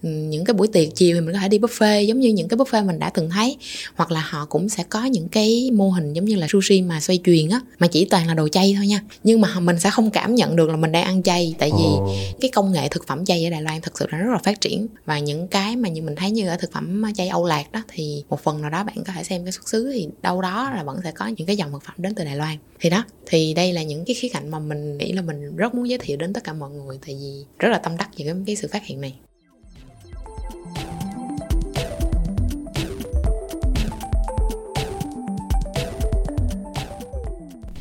ừ, 0.03 0.09
những 0.09 0.44
cái 0.44 0.55
buổi 0.55 0.68
tiệc 0.68 0.88
chiều 0.94 1.16
thì 1.16 1.20
mình 1.20 1.35
có 1.35 1.40
thể 1.40 1.48
đi 1.48 1.59
buffet 1.59 2.03
giống 2.03 2.20
như 2.20 2.29
những 2.29 2.48
cái 2.48 2.59
buffet 2.59 2.87
mình 2.87 2.98
đã 2.98 3.11
từng 3.11 3.31
thấy. 3.31 3.57
Hoặc 3.94 4.11
là 4.11 4.20
họ 4.20 4.44
cũng 4.44 4.68
sẽ 4.68 4.85
có 4.88 5.05
những 5.05 5.29
cái 5.29 5.70
mô 5.72 5.90
hình 5.90 6.12
giống 6.12 6.24
như 6.24 6.37
là 6.37 6.46
sushi 6.51 6.83
mà 6.83 7.01
xoay 7.01 7.18
chuyền 7.24 7.48
á 7.48 7.61
mà 7.79 7.87
chỉ 7.87 8.05
toàn 8.05 8.27
là 8.27 8.35
đồ 8.35 8.48
chay 8.48 8.74
thôi 8.77 8.87
nha. 8.87 9.01
Nhưng 9.24 9.40
mà 9.40 9.61
mình 9.61 9.79
sẽ 9.79 9.90
không 9.90 10.11
cảm 10.11 10.35
nhận 10.35 10.57
được 10.57 10.70
là 10.70 10.77
mình 10.77 10.92
đang 10.92 11.05
ăn 11.05 11.22
chay 11.22 11.55
tại 11.59 11.70
vì 11.79 11.85
oh. 11.85 12.11
cái 12.40 12.51
công 12.51 12.72
nghệ 12.72 12.88
thực 12.88 13.07
phẩm 13.07 13.24
chay 13.24 13.44
ở 13.44 13.51
Đài 13.51 13.62
Loan 13.62 13.81
thực 13.81 13.98
sự 13.98 14.07
là 14.11 14.18
rất 14.18 14.33
là 14.33 14.38
phát 14.38 14.61
triển. 14.61 14.87
Và 15.07 15.18
những 15.18 15.48
cái 15.48 15.77
mà 15.77 15.88
như 15.88 16.03
mình 16.03 16.16
thấy 16.16 16.31
như 16.31 16.48
ở 16.48 16.57
thực 16.57 16.72
phẩm 16.72 17.03
chay 17.16 17.29
Âu 17.29 17.46
Lạc 17.46 17.72
đó 17.72 17.83
thì 17.88 18.24
một 18.29 18.40
phần 18.42 18.61
nào 18.61 18.70
đó 18.70 18.85
bạn 18.85 19.05
có 19.07 19.12
thể 19.12 19.24
xem 19.24 19.44
cái 19.44 19.53
xuất 19.53 19.68
xứ 19.68 19.90
thì 19.94 20.09
đâu 20.22 20.42
đó 20.42 20.70
là 20.70 20.83
vẫn 20.83 21.01
sẽ 21.05 21.11
có 21.11 21.27
những 21.27 21.46
cái 21.46 21.57
dòng 21.57 21.77
thực 21.78 21.86
phẩm 21.86 21.94
đến 21.98 22.14
từ 22.14 22.24
Đài 22.24 22.36
Loan. 22.36 22.56
Thì 22.80 22.90
đó 22.90 23.04
thì 23.26 23.54
đây 23.54 23.72
là 23.72 23.82
những 23.82 24.04
cái 24.04 24.14
khía 24.14 24.28
cạnh 24.28 24.50
mà 24.50 24.58
mình 24.58 24.98
nghĩ 24.98 25.12
là 25.12 25.22
mình 25.22 25.56
rất 25.56 25.74
muốn 25.74 25.88
giới 25.88 25.98
thiệu 25.98 26.16
đến 26.16 26.32
tất 26.32 26.44
cả 26.44 26.52
mọi 26.52 26.70
người 26.70 26.98
tại 27.06 27.16
vì 27.20 27.44
rất 27.58 27.68
là 27.68 27.78
tâm 27.78 27.96
đắc 27.96 28.08
về 28.16 28.24
cái, 28.24 28.34
cái 28.46 28.56
sự 28.56 28.68
phát 28.72 28.84
hiện 28.84 29.00
này. 29.00 29.14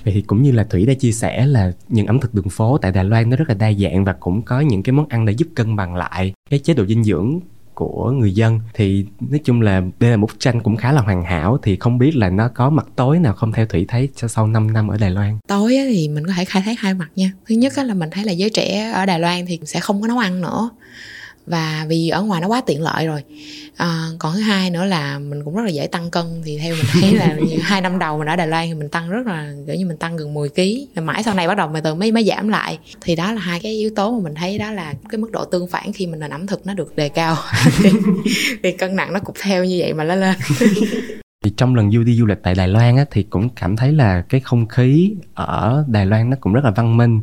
Vậy 0.07 0.13
thì 0.13 0.21
cũng 0.21 0.43
như 0.43 0.51
là 0.51 0.63
Thủy 0.63 0.86
đã 0.86 0.93
chia 0.93 1.12
sẻ 1.12 1.45
là 1.45 1.71
những 1.88 2.07
ẩm 2.07 2.19
thực 2.19 2.33
đường 2.33 2.49
phố 2.49 2.77
tại 2.77 2.91
Đài 2.91 3.03
Loan 3.03 3.29
nó 3.29 3.36
rất 3.36 3.49
là 3.49 3.55
đa 3.55 3.73
dạng 3.73 4.05
và 4.05 4.13
cũng 4.13 4.41
có 4.41 4.60
những 4.60 4.83
cái 4.83 4.93
món 4.93 5.07
ăn 5.07 5.25
để 5.25 5.33
giúp 5.33 5.47
cân 5.55 5.75
bằng 5.75 5.95
lại 5.95 6.33
cái 6.49 6.60
chế 6.60 6.73
độ 6.73 6.86
dinh 6.86 7.03
dưỡng 7.03 7.39
của 7.77 8.11
người 8.11 8.31
dân. 8.31 8.59
Thì 8.73 9.05
nói 9.19 9.39
chung 9.43 9.61
là 9.61 9.81
đây 9.99 10.11
là 10.11 10.17
một 10.17 10.27
bức 10.27 10.39
tranh 10.39 10.63
cũng 10.63 10.75
khá 10.75 10.91
là 10.91 11.01
hoàn 11.01 11.23
hảo. 11.23 11.57
Thì 11.63 11.77
không 11.79 11.97
biết 11.97 12.15
là 12.15 12.29
nó 12.29 12.47
có 12.47 12.69
mặt 12.69 12.87
tối 12.95 13.19
nào 13.19 13.33
không 13.33 13.51
theo 13.51 13.65
thủy 13.65 13.85
thấy 13.87 14.09
cho 14.15 14.27
sau 14.27 14.47
5 14.47 14.73
năm 14.73 14.87
ở 14.87 14.97
Đài 14.97 15.11
Loan? 15.11 15.37
Tối 15.47 15.77
thì 15.89 16.07
mình 16.07 16.27
có 16.27 16.33
thể 16.37 16.45
khai 16.45 16.61
thác 16.65 16.79
hai 16.79 16.93
mặt 16.93 17.09
nha. 17.15 17.31
Thứ 17.45 17.55
nhất 17.55 17.73
là 17.77 17.93
mình 17.93 18.09
thấy 18.11 18.23
là 18.23 18.31
giới 18.31 18.49
trẻ 18.49 18.91
ở 18.91 19.05
Đài 19.05 19.19
Loan 19.19 19.45
thì 19.45 19.59
sẽ 19.65 19.79
không 19.79 20.01
có 20.01 20.07
nấu 20.07 20.17
ăn 20.17 20.41
nữa 20.41 20.69
và 21.47 21.86
vì 21.88 22.10
ở 22.10 22.21
ngoài 22.21 22.41
nó 22.41 22.47
quá 22.47 22.62
tiện 22.65 22.81
lợi 22.81 23.07
rồi. 23.07 23.23
À, 23.77 24.07
còn 24.19 24.33
thứ 24.33 24.39
hai 24.39 24.69
nữa 24.69 24.86
là 24.86 25.19
mình 25.19 25.43
cũng 25.43 25.55
rất 25.55 25.63
là 25.63 25.69
dễ 25.69 25.88
tăng 25.88 26.12
cân 26.12 26.25
thì 26.45 26.57
theo 26.57 26.75
mình 26.75 26.86
thấy 27.01 27.13
là 27.15 27.38
hai 27.62 27.81
năm 27.81 27.99
đầu 27.99 28.17
mình 28.17 28.27
ở 28.27 28.36
Đài 28.36 28.47
Loan 28.47 28.67
thì 28.67 28.73
mình 28.73 28.89
tăng 28.89 29.10
rất 29.10 29.27
là 29.27 29.51
kiểu 29.67 29.75
như 29.75 29.86
mình 29.86 29.97
tăng 29.97 30.17
gần 30.17 30.33
10 30.33 30.49
kg 30.49 30.62
rồi 30.95 31.05
mãi 31.05 31.23
sau 31.23 31.33
này 31.33 31.47
bắt 31.47 31.57
đầu 31.57 31.67
mà 31.67 31.81
từ 31.81 31.95
mới 31.95 32.12
mới 32.12 32.23
giảm 32.23 32.49
lại. 32.49 32.79
Thì 33.01 33.15
đó 33.15 33.31
là 33.31 33.41
hai 33.41 33.60
cái 33.60 33.71
yếu 33.71 33.89
tố 33.95 34.12
mà 34.12 34.23
mình 34.23 34.36
thấy 34.36 34.57
đó 34.57 34.71
là 34.71 34.93
cái 35.10 35.17
mức 35.17 35.31
độ 35.31 35.45
tương 35.45 35.67
phản 35.67 35.93
khi 35.93 36.07
mình 36.07 36.19
nền 36.19 36.31
ẩm 36.31 36.47
thực 36.47 36.65
nó 36.65 36.73
được 36.73 36.95
đề 36.95 37.10
cao. 37.10 37.36
Thì, 37.83 37.89
thì 38.63 38.71
cân 38.71 38.95
nặng 38.95 39.13
nó 39.13 39.19
cũng 39.19 39.36
theo 39.41 39.65
như 39.65 39.77
vậy 39.79 39.93
mà 39.93 40.03
nó 40.03 40.15
lên. 40.15 40.36
Thì 41.43 41.53
trong 41.57 41.75
lần 41.75 41.91
du 41.91 42.03
đi 42.03 42.15
du 42.15 42.25
lịch 42.25 42.38
tại 42.43 42.55
Đài 42.55 42.67
Loan 42.67 42.97
á, 42.97 43.05
thì 43.12 43.23
cũng 43.23 43.49
cảm 43.49 43.75
thấy 43.75 43.91
là 43.91 44.21
cái 44.29 44.41
không 44.41 44.67
khí 44.67 45.13
ở 45.33 45.86
Đài 45.88 46.05
Loan 46.05 46.29
nó 46.29 46.38
cũng 46.41 46.53
rất 46.53 46.63
là 46.63 46.71
văn 46.71 46.97
minh 46.97 47.21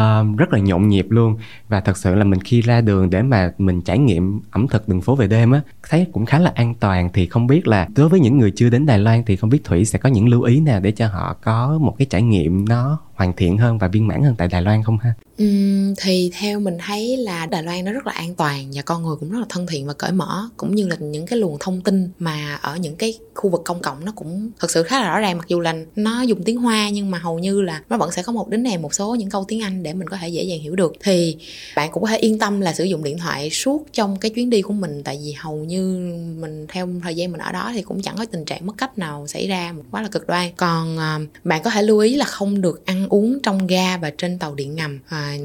uh, 0.00 0.38
rất 0.38 0.52
là 0.52 0.58
nhộn 0.58 0.88
nhịp 0.88 1.06
luôn. 1.10 1.36
Và 1.68 1.80
thật 1.80 1.96
sự 1.96 2.14
là 2.14 2.24
mình 2.24 2.40
khi 2.40 2.60
ra 2.60 2.80
đường 2.80 3.10
để 3.10 3.22
mà 3.22 3.52
mình 3.58 3.82
trải 3.82 3.98
nghiệm 3.98 4.40
ẩm 4.50 4.68
thực 4.68 4.88
đường 4.88 5.00
phố 5.00 5.14
về 5.14 5.26
đêm 5.26 5.52
á 5.52 5.60
thấy 5.88 6.06
cũng 6.12 6.26
khá 6.26 6.38
là 6.38 6.52
an 6.54 6.74
toàn. 6.74 7.10
Thì 7.12 7.26
không 7.26 7.46
biết 7.46 7.68
là 7.68 7.88
đối 7.96 8.08
với 8.08 8.20
những 8.20 8.38
người 8.38 8.52
chưa 8.56 8.70
đến 8.70 8.86
Đài 8.86 8.98
Loan 8.98 9.22
thì 9.26 9.36
không 9.36 9.50
biết 9.50 9.64
Thủy 9.64 9.84
sẽ 9.84 9.98
có 9.98 10.08
những 10.08 10.28
lưu 10.28 10.42
ý 10.42 10.60
nào 10.60 10.80
để 10.80 10.90
cho 10.90 11.06
họ 11.06 11.36
có 11.42 11.78
một 11.80 11.94
cái 11.98 12.06
trải 12.10 12.22
nghiệm 12.22 12.68
nó 12.68 12.98
hoàn 13.16 13.32
thiện 13.32 13.58
hơn 13.58 13.78
và 13.78 13.88
viên 13.88 14.06
mãn 14.06 14.22
hơn 14.22 14.34
tại 14.38 14.48
Đài 14.48 14.62
Loan 14.62 14.82
không 14.82 14.98
ha? 14.98 15.14
Uhm, 15.42 15.94
thì 15.98 16.30
theo 16.38 16.60
mình 16.60 16.78
thấy 16.86 17.16
là 17.16 17.46
Đài 17.46 17.62
Loan 17.62 17.84
nó 17.84 17.92
rất 17.92 18.06
là 18.06 18.12
an 18.12 18.34
toàn 18.34 18.70
và 18.74 18.82
con 18.82 19.02
người 19.02 19.16
cũng 19.20 19.30
rất 19.30 19.38
là 19.38 19.46
thân 19.48 19.66
thiện 19.66 19.86
và 19.86 19.92
cởi 19.92 20.12
mở 20.12 20.48
cũng 20.56 20.74
như 20.74 20.88
là 20.88 20.96
những 21.00 21.26
cái 21.26 21.38
luồng 21.38 21.56
thông 21.60 21.80
tin 21.80 22.10
mà 22.18 22.58
ở 22.62 22.76
những 22.76 22.96
cái 22.96 23.14
khu 23.34 23.50
vực 23.50 23.62
công 23.64 23.80
cộng 23.80 24.04
nó 24.04 24.12
cũng 24.16 24.50
thực 24.58 24.70
sự 24.70 24.82
khá 24.82 25.00
là 25.00 25.08
rõ 25.08 25.18
ràng. 25.20 25.38
Mặc 25.38 25.48
dù 25.48 25.60
là 25.60 25.74
nó 25.96 26.22
dùng 26.22 26.42
tiếng 26.44 26.56
Hoa 26.56 26.88
nhưng 26.88 27.10
mà 27.10 27.18
hầu 27.18 27.38
như 27.38 27.62
là 27.62 27.82
nó 27.90 27.96
vẫn 27.96 28.12
sẽ 28.12 28.22
có 28.22 28.32
một 28.32 28.48
đến 28.48 28.62
nèm 28.62 28.82
một 28.82 28.94
số 28.94 29.14
những 29.14 29.30
câu 29.30 29.44
tiếng 29.48 29.62
Anh 29.62 29.82
để 29.82 29.92
mình 29.92 30.08
có 30.08 30.16
thể 30.16 30.28
dễ 30.28 30.42
dàng 30.42 30.60
hiểu 30.60 30.76
được. 30.76 30.92
Thì 31.00 31.36
bạn 31.76 31.90
cũng 31.92 32.02
có 32.02 32.08
thể 32.08 32.16
yên 32.16 32.38
tâm 32.38 32.60
là 32.60 32.72
sử 32.72 32.84
dụng 32.84 33.04
điện 33.04 33.18
thoại 33.18 33.50
suốt 33.50 33.86
trong 33.92 34.16
cái 34.16 34.30
chuyến 34.30 34.50
đi 34.50 34.62
của 34.62 34.72
mình 34.72 35.02
tại 35.04 35.20
vì 35.24 35.32
hầu 35.32 35.56
như 35.56 35.96
mình 36.40 36.66
theo 36.68 36.88
thời 37.02 37.14
gian 37.14 37.32
mình 37.32 37.40
ở 37.40 37.52
đó 37.52 37.70
thì 37.74 37.82
cũng 37.82 38.02
chẳng 38.02 38.16
có 38.16 38.24
tình 38.24 38.44
trạng 38.44 38.66
mất 38.66 38.72
cách 38.78 38.98
nào 38.98 39.26
xảy 39.26 39.46
ra 39.46 39.74
quá 39.90 40.02
là 40.02 40.08
cực 40.08 40.26
đoan. 40.26 40.50
Còn 40.56 40.96
uh, 40.96 41.44
bạn 41.44 41.62
có 41.62 41.70
thể 41.70 41.82
lưu 41.82 41.98
ý 41.98 42.16
là 42.16 42.24
không 42.24 42.60
được 42.60 42.86
ăn 42.86 43.05
uống 43.08 43.38
trong 43.42 43.66
ga 43.66 43.96
và 43.96 44.10
trên 44.18 44.38
tàu 44.38 44.54
điện 44.54 44.74
ngầm 44.74 44.98
à, 45.08 45.36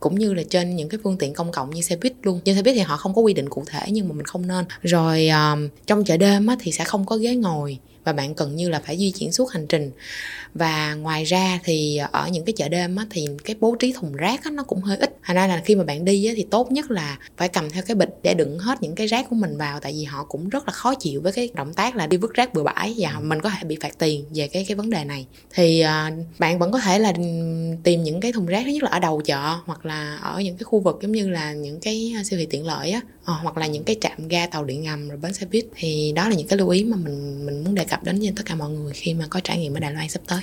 cũng 0.00 0.18
như 0.18 0.34
là 0.34 0.42
trên 0.50 0.76
những 0.76 0.88
cái 0.88 1.00
phương 1.04 1.16
tiện 1.18 1.34
công 1.34 1.52
cộng 1.52 1.70
như 1.70 1.82
xe 1.82 1.96
buýt 1.96 2.12
luôn. 2.22 2.40
Nhưng 2.44 2.56
xe 2.56 2.62
buýt 2.62 2.74
thì 2.74 2.80
họ 2.80 2.96
không 2.96 3.14
có 3.14 3.22
quy 3.22 3.34
định 3.34 3.48
cụ 3.48 3.64
thể 3.66 3.80
nhưng 3.88 4.08
mà 4.08 4.14
mình 4.14 4.26
không 4.26 4.46
nên. 4.46 4.64
Rồi 4.82 5.28
um, 5.28 5.68
trong 5.86 6.04
chợ 6.04 6.16
đêm 6.16 6.46
á, 6.46 6.56
thì 6.60 6.72
sẽ 6.72 6.84
không 6.84 7.06
có 7.06 7.16
ghế 7.16 7.34
ngồi 7.34 7.78
và 8.04 8.12
bạn 8.12 8.34
cần 8.34 8.56
như 8.56 8.68
là 8.68 8.80
phải 8.84 8.98
di 8.98 9.10
chuyển 9.10 9.32
suốt 9.32 9.50
hành 9.50 9.66
trình. 9.66 9.90
Và 10.54 10.94
ngoài 10.94 11.24
ra 11.24 11.60
thì 11.64 12.00
ở 12.12 12.28
những 12.28 12.44
cái 12.44 12.52
chợ 12.52 12.68
đêm 12.68 12.96
á, 12.96 13.06
thì 13.10 13.26
cái 13.44 13.56
bố 13.60 13.74
trí 13.78 13.92
thùng 13.92 14.12
rác 14.12 14.44
á, 14.44 14.50
nó 14.50 14.62
cũng 14.62 14.80
hơi 14.80 14.96
ít. 14.96 15.16
Thành 15.22 15.36
ra 15.36 15.46
là 15.46 15.62
khi 15.64 15.74
mà 15.74 15.84
bạn 15.84 16.04
đi 16.04 16.26
á, 16.26 16.32
thì 16.36 16.46
tốt 16.50 16.72
nhất 16.72 16.90
là 16.90 17.18
phải 17.36 17.48
cầm 17.48 17.70
theo 17.70 17.82
cái 17.86 17.94
bịch 17.94 18.08
để 18.22 18.34
đựng 18.34 18.58
hết 18.58 18.82
những 18.82 18.94
cái 18.94 19.06
rác 19.06 19.26
của 19.30 19.36
mình 19.36 19.56
vào 19.56 19.80
tại 19.80 19.92
vì 19.92 20.04
họ 20.04 20.24
cũng 20.24 20.48
rất 20.48 20.66
là 20.66 20.72
khó 20.72 20.94
chịu 20.94 21.20
với 21.20 21.32
cái 21.32 21.48
động 21.54 21.74
tác 21.74 21.96
là 21.96 22.06
đi 22.06 22.16
vứt 22.16 22.34
rác 22.34 22.54
bừa 22.54 22.62
bãi 22.62 22.94
và 22.98 23.20
mình 23.20 23.40
có 23.40 23.50
thể 23.50 23.64
bị 23.64 23.76
phạt 23.80 23.98
tiền 23.98 24.24
về 24.34 24.48
cái 24.48 24.64
cái 24.68 24.74
vấn 24.74 24.90
đề 24.90 25.04
này. 25.04 25.26
Thì 25.54 25.84
uh, 25.84 26.14
bạn 26.38 26.58
vẫn 26.58 26.72
có 26.72 26.78
thể 26.78 26.98
là 26.98 27.12
tìm 27.82 28.02
những 28.02 28.20
cái 28.20 28.32
thùng 28.32 28.46
rác 28.46 28.62
thứ 28.64 28.70
nhất 28.70 28.82
là 28.82 28.90
ở 28.90 28.98
đầu 28.98 29.20
chợ 29.20 29.56
hoặc 29.64 29.86
là 29.86 30.16
ở 30.16 30.40
những 30.40 30.56
cái 30.56 30.64
khu 30.64 30.80
vực 30.80 30.98
giống 31.02 31.12
như 31.12 31.28
là 31.28 31.52
những 31.52 31.80
cái 31.80 32.14
siêu 32.24 32.38
thị 32.38 32.46
tiện 32.50 32.66
lợi 32.66 32.90
á 32.90 33.00
à, 33.30 33.40
hoặc 33.42 33.56
là 33.56 33.66
những 33.66 33.84
cái 33.84 33.96
trạm 34.00 34.28
ga 34.28 34.46
tàu 34.46 34.64
điện 34.64 34.82
ngầm 34.82 35.08
rồi 35.08 35.18
bến 35.18 35.34
xe 35.34 35.46
buýt 35.46 35.66
thì 35.76 36.12
đó 36.16 36.28
là 36.28 36.34
những 36.34 36.48
cái 36.48 36.58
lưu 36.58 36.68
ý 36.68 36.84
mà 36.84 36.96
mình 36.96 37.46
mình 37.46 37.64
muốn 37.64 37.74
đề 37.74 37.84
cập 37.84 38.04
đến 38.04 38.18
với 38.18 38.32
tất 38.36 38.42
cả 38.46 38.54
mọi 38.54 38.70
người 38.70 38.92
khi 38.92 39.14
mà 39.14 39.26
có 39.30 39.40
trải 39.40 39.58
nghiệm 39.58 39.74
ở 39.74 39.80
Đài 39.80 39.92
Loan 39.92 40.08
sắp 40.08 40.22
tới. 40.26 40.40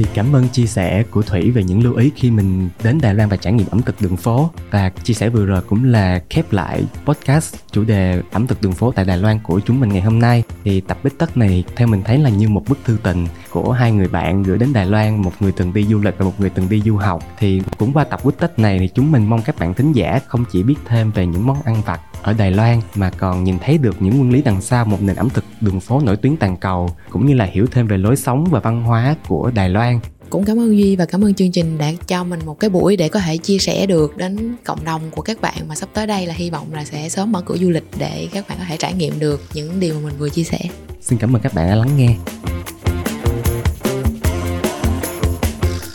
Thì 0.00 0.06
cảm 0.14 0.36
ơn 0.36 0.48
chia 0.48 0.66
sẻ 0.66 1.02
của 1.10 1.22
Thủy 1.22 1.50
về 1.50 1.64
những 1.64 1.84
lưu 1.84 1.94
ý 1.94 2.10
khi 2.16 2.30
mình 2.30 2.68
đến 2.82 2.98
Đài 3.02 3.14
Loan 3.14 3.28
và 3.28 3.36
trải 3.36 3.52
nghiệm 3.52 3.66
ẩm 3.70 3.82
thực 3.82 4.00
đường 4.00 4.16
phố. 4.16 4.50
Và 4.70 4.88
chia 4.88 5.14
sẻ 5.14 5.28
vừa 5.28 5.46
rồi 5.46 5.62
cũng 5.62 5.84
là 5.84 6.22
khép 6.30 6.52
lại 6.52 6.84
podcast 7.04 7.56
chủ 7.72 7.84
đề 7.84 8.22
ẩm 8.32 8.46
thực 8.46 8.62
đường 8.62 8.72
phố 8.72 8.92
tại 8.92 9.04
Đài 9.04 9.18
Loan 9.18 9.38
của 9.38 9.60
chúng 9.60 9.80
mình 9.80 9.88
ngày 9.88 10.02
hôm 10.02 10.18
nay. 10.18 10.42
Thì 10.64 10.80
tập 10.80 10.98
bích 11.04 11.18
tất 11.18 11.36
này 11.36 11.64
theo 11.76 11.88
mình 11.88 12.02
thấy 12.04 12.18
là 12.18 12.30
như 12.30 12.48
một 12.48 12.62
bức 12.68 12.78
thư 12.84 12.96
tình 13.02 13.26
của 13.50 13.72
hai 13.72 13.92
người 13.92 14.08
bạn 14.08 14.42
gửi 14.42 14.58
đến 14.58 14.72
Đài 14.72 14.86
Loan, 14.86 15.22
một 15.22 15.32
người 15.40 15.52
từng 15.52 15.72
đi 15.72 15.84
du 15.84 15.98
lịch 15.98 16.14
và 16.18 16.24
một 16.24 16.34
người 16.40 16.50
từng 16.50 16.68
đi 16.68 16.82
du 16.84 16.96
học. 16.96 17.22
Thì 17.38 17.62
cũng 17.78 17.92
qua 17.92 18.04
tập 18.04 18.20
bích 18.24 18.38
tất 18.38 18.58
này 18.58 18.78
thì 18.78 18.88
chúng 18.94 19.12
mình 19.12 19.26
mong 19.26 19.42
các 19.42 19.58
bạn 19.58 19.74
thính 19.74 19.92
giả 19.92 20.20
không 20.26 20.44
chỉ 20.52 20.62
biết 20.62 20.76
thêm 20.86 21.10
về 21.10 21.26
những 21.26 21.46
món 21.46 21.62
ăn 21.62 21.82
vặt 21.86 22.00
ở 22.22 22.32
Đài 22.32 22.50
Loan 22.50 22.80
mà 22.94 23.10
còn 23.10 23.44
nhìn 23.44 23.58
thấy 23.58 23.78
được 23.78 24.02
những 24.02 24.18
nguyên 24.18 24.32
lý 24.32 24.42
đằng 24.42 24.60
sau 24.60 24.84
một 24.84 25.02
nền 25.02 25.16
ẩm 25.16 25.30
thực 25.30 25.44
đường 25.60 25.80
phố 25.80 26.00
nổi 26.00 26.16
tiếng 26.16 26.36
toàn 26.36 26.56
cầu 26.56 26.90
cũng 27.10 27.26
như 27.26 27.34
là 27.34 27.44
hiểu 27.44 27.66
thêm 27.70 27.86
về 27.86 27.98
lối 27.98 28.16
sống 28.16 28.44
và 28.50 28.60
văn 28.60 28.82
hóa 28.82 29.16
của 29.28 29.50
Đài 29.54 29.68
Loan. 29.68 30.00
Cũng 30.30 30.44
cảm 30.44 30.58
ơn 30.60 30.78
duy 30.78 30.96
và 30.96 31.04
cảm 31.06 31.24
ơn 31.24 31.34
chương 31.34 31.52
trình 31.52 31.78
đã 31.78 31.92
cho 32.06 32.24
mình 32.24 32.40
một 32.46 32.60
cái 32.60 32.70
buổi 32.70 32.96
để 32.96 33.08
có 33.08 33.20
thể 33.20 33.36
chia 33.36 33.58
sẻ 33.58 33.86
được 33.86 34.16
đến 34.16 34.56
cộng 34.64 34.84
đồng 34.84 35.10
của 35.10 35.22
các 35.22 35.40
bạn 35.40 35.68
mà 35.68 35.74
sắp 35.74 35.88
tới 35.94 36.06
đây 36.06 36.26
là 36.26 36.34
hy 36.34 36.50
vọng 36.50 36.66
là 36.72 36.84
sẽ 36.84 37.08
sớm 37.08 37.32
mở 37.32 37.42
cửa 37.42 37.56
du 37.56 37.70
lịch 37.70 37.84
để 37.98 38.28
các 38.32 38.48
bạn 38.48 38.58
có 38.58 38.64
thể 38.68 38.76
trải 38.76 38.94
nghiệm 38.94 39.18
được 39.18 39.40
những 39.54 39.80
điều 39.80 39.94
mà 39.94 40.00
mình 40.00 40.14
vừa 40.18 40.28
chia 40.28 40.44
sẻ. 40.44 40.58
Xin 41.00 41.18
cảm 41.18 41.36
ơn 41.36 41.42
các 41.42 41.54
bạn 41.54 41.68
đã 41.68 41.74
lắng 41.74 41.96
nghe. 41.96 42.16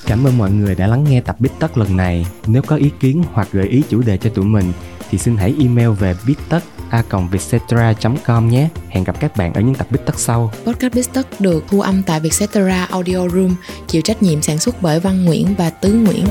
Cảm 0.07 0.27
ơn 0.27 0.37
mọi 0.37 0.51
người 0.51 0.75
đã 0.75 0.87
lắng 0.87 1.03
nghe 1.09 1.21
tập 1.21 1.35
Bít 1.39 1.51
Tất 1.59 1.77
lần 1.77 1.97
này. 1.97 2.25
Nếu 2.47 2.61
có 2.61 2.75
ý 2.75 2.91
kiến 2.99 3.23
hoặc 3.33 3.47
gợi 3.51 3.67
ý 3.67 3.83
chủ 3.89 4.01
đề 4.01 4.17
cho 4.17 4.29
tụi 4.29 4.45
mình, 4.45 4.71
thì 5.09 5.17
xin 5.17 5.37
hãy 5.37 5.55
email 5.59 5.89
về 5.89 6.15
bittất 6.25 6.63
a 6.89 7.03
com 8.25 8.49
nhé. 8.49 8.69
Hẹn 8.89 9.03
gặp 9.03 9.19
các 9.19 9.37
bạn 9.37 9.53
ở 9.53 9.61
những 9.61 9.75
tập 9.75 9.87
Bít 9.91 10.01
sau. 10.15 10.51
Podcast 10.65 10.93
Bít 10.93 11.05
được 11.39 11.63
thu 11.67 11.81
âm 11.81 12.03
tại 12.03 12.19
Vietcetera 12.19 12.85
Audio 12.85 13.27
Room, 13.29 13.55
chịu 13.87 14.01
trách 14.01 14.23
nhiệm 14.23 14.41
sản 14.41 14.57
xuất 14.57 14.81
bởi 14.81 14.99
Văn 14.99 15.25
Nguyễn 15.25 15.55
và 15.57 15.69
Tứ 15.69 15.93
Nguyễn. 15.93 16.25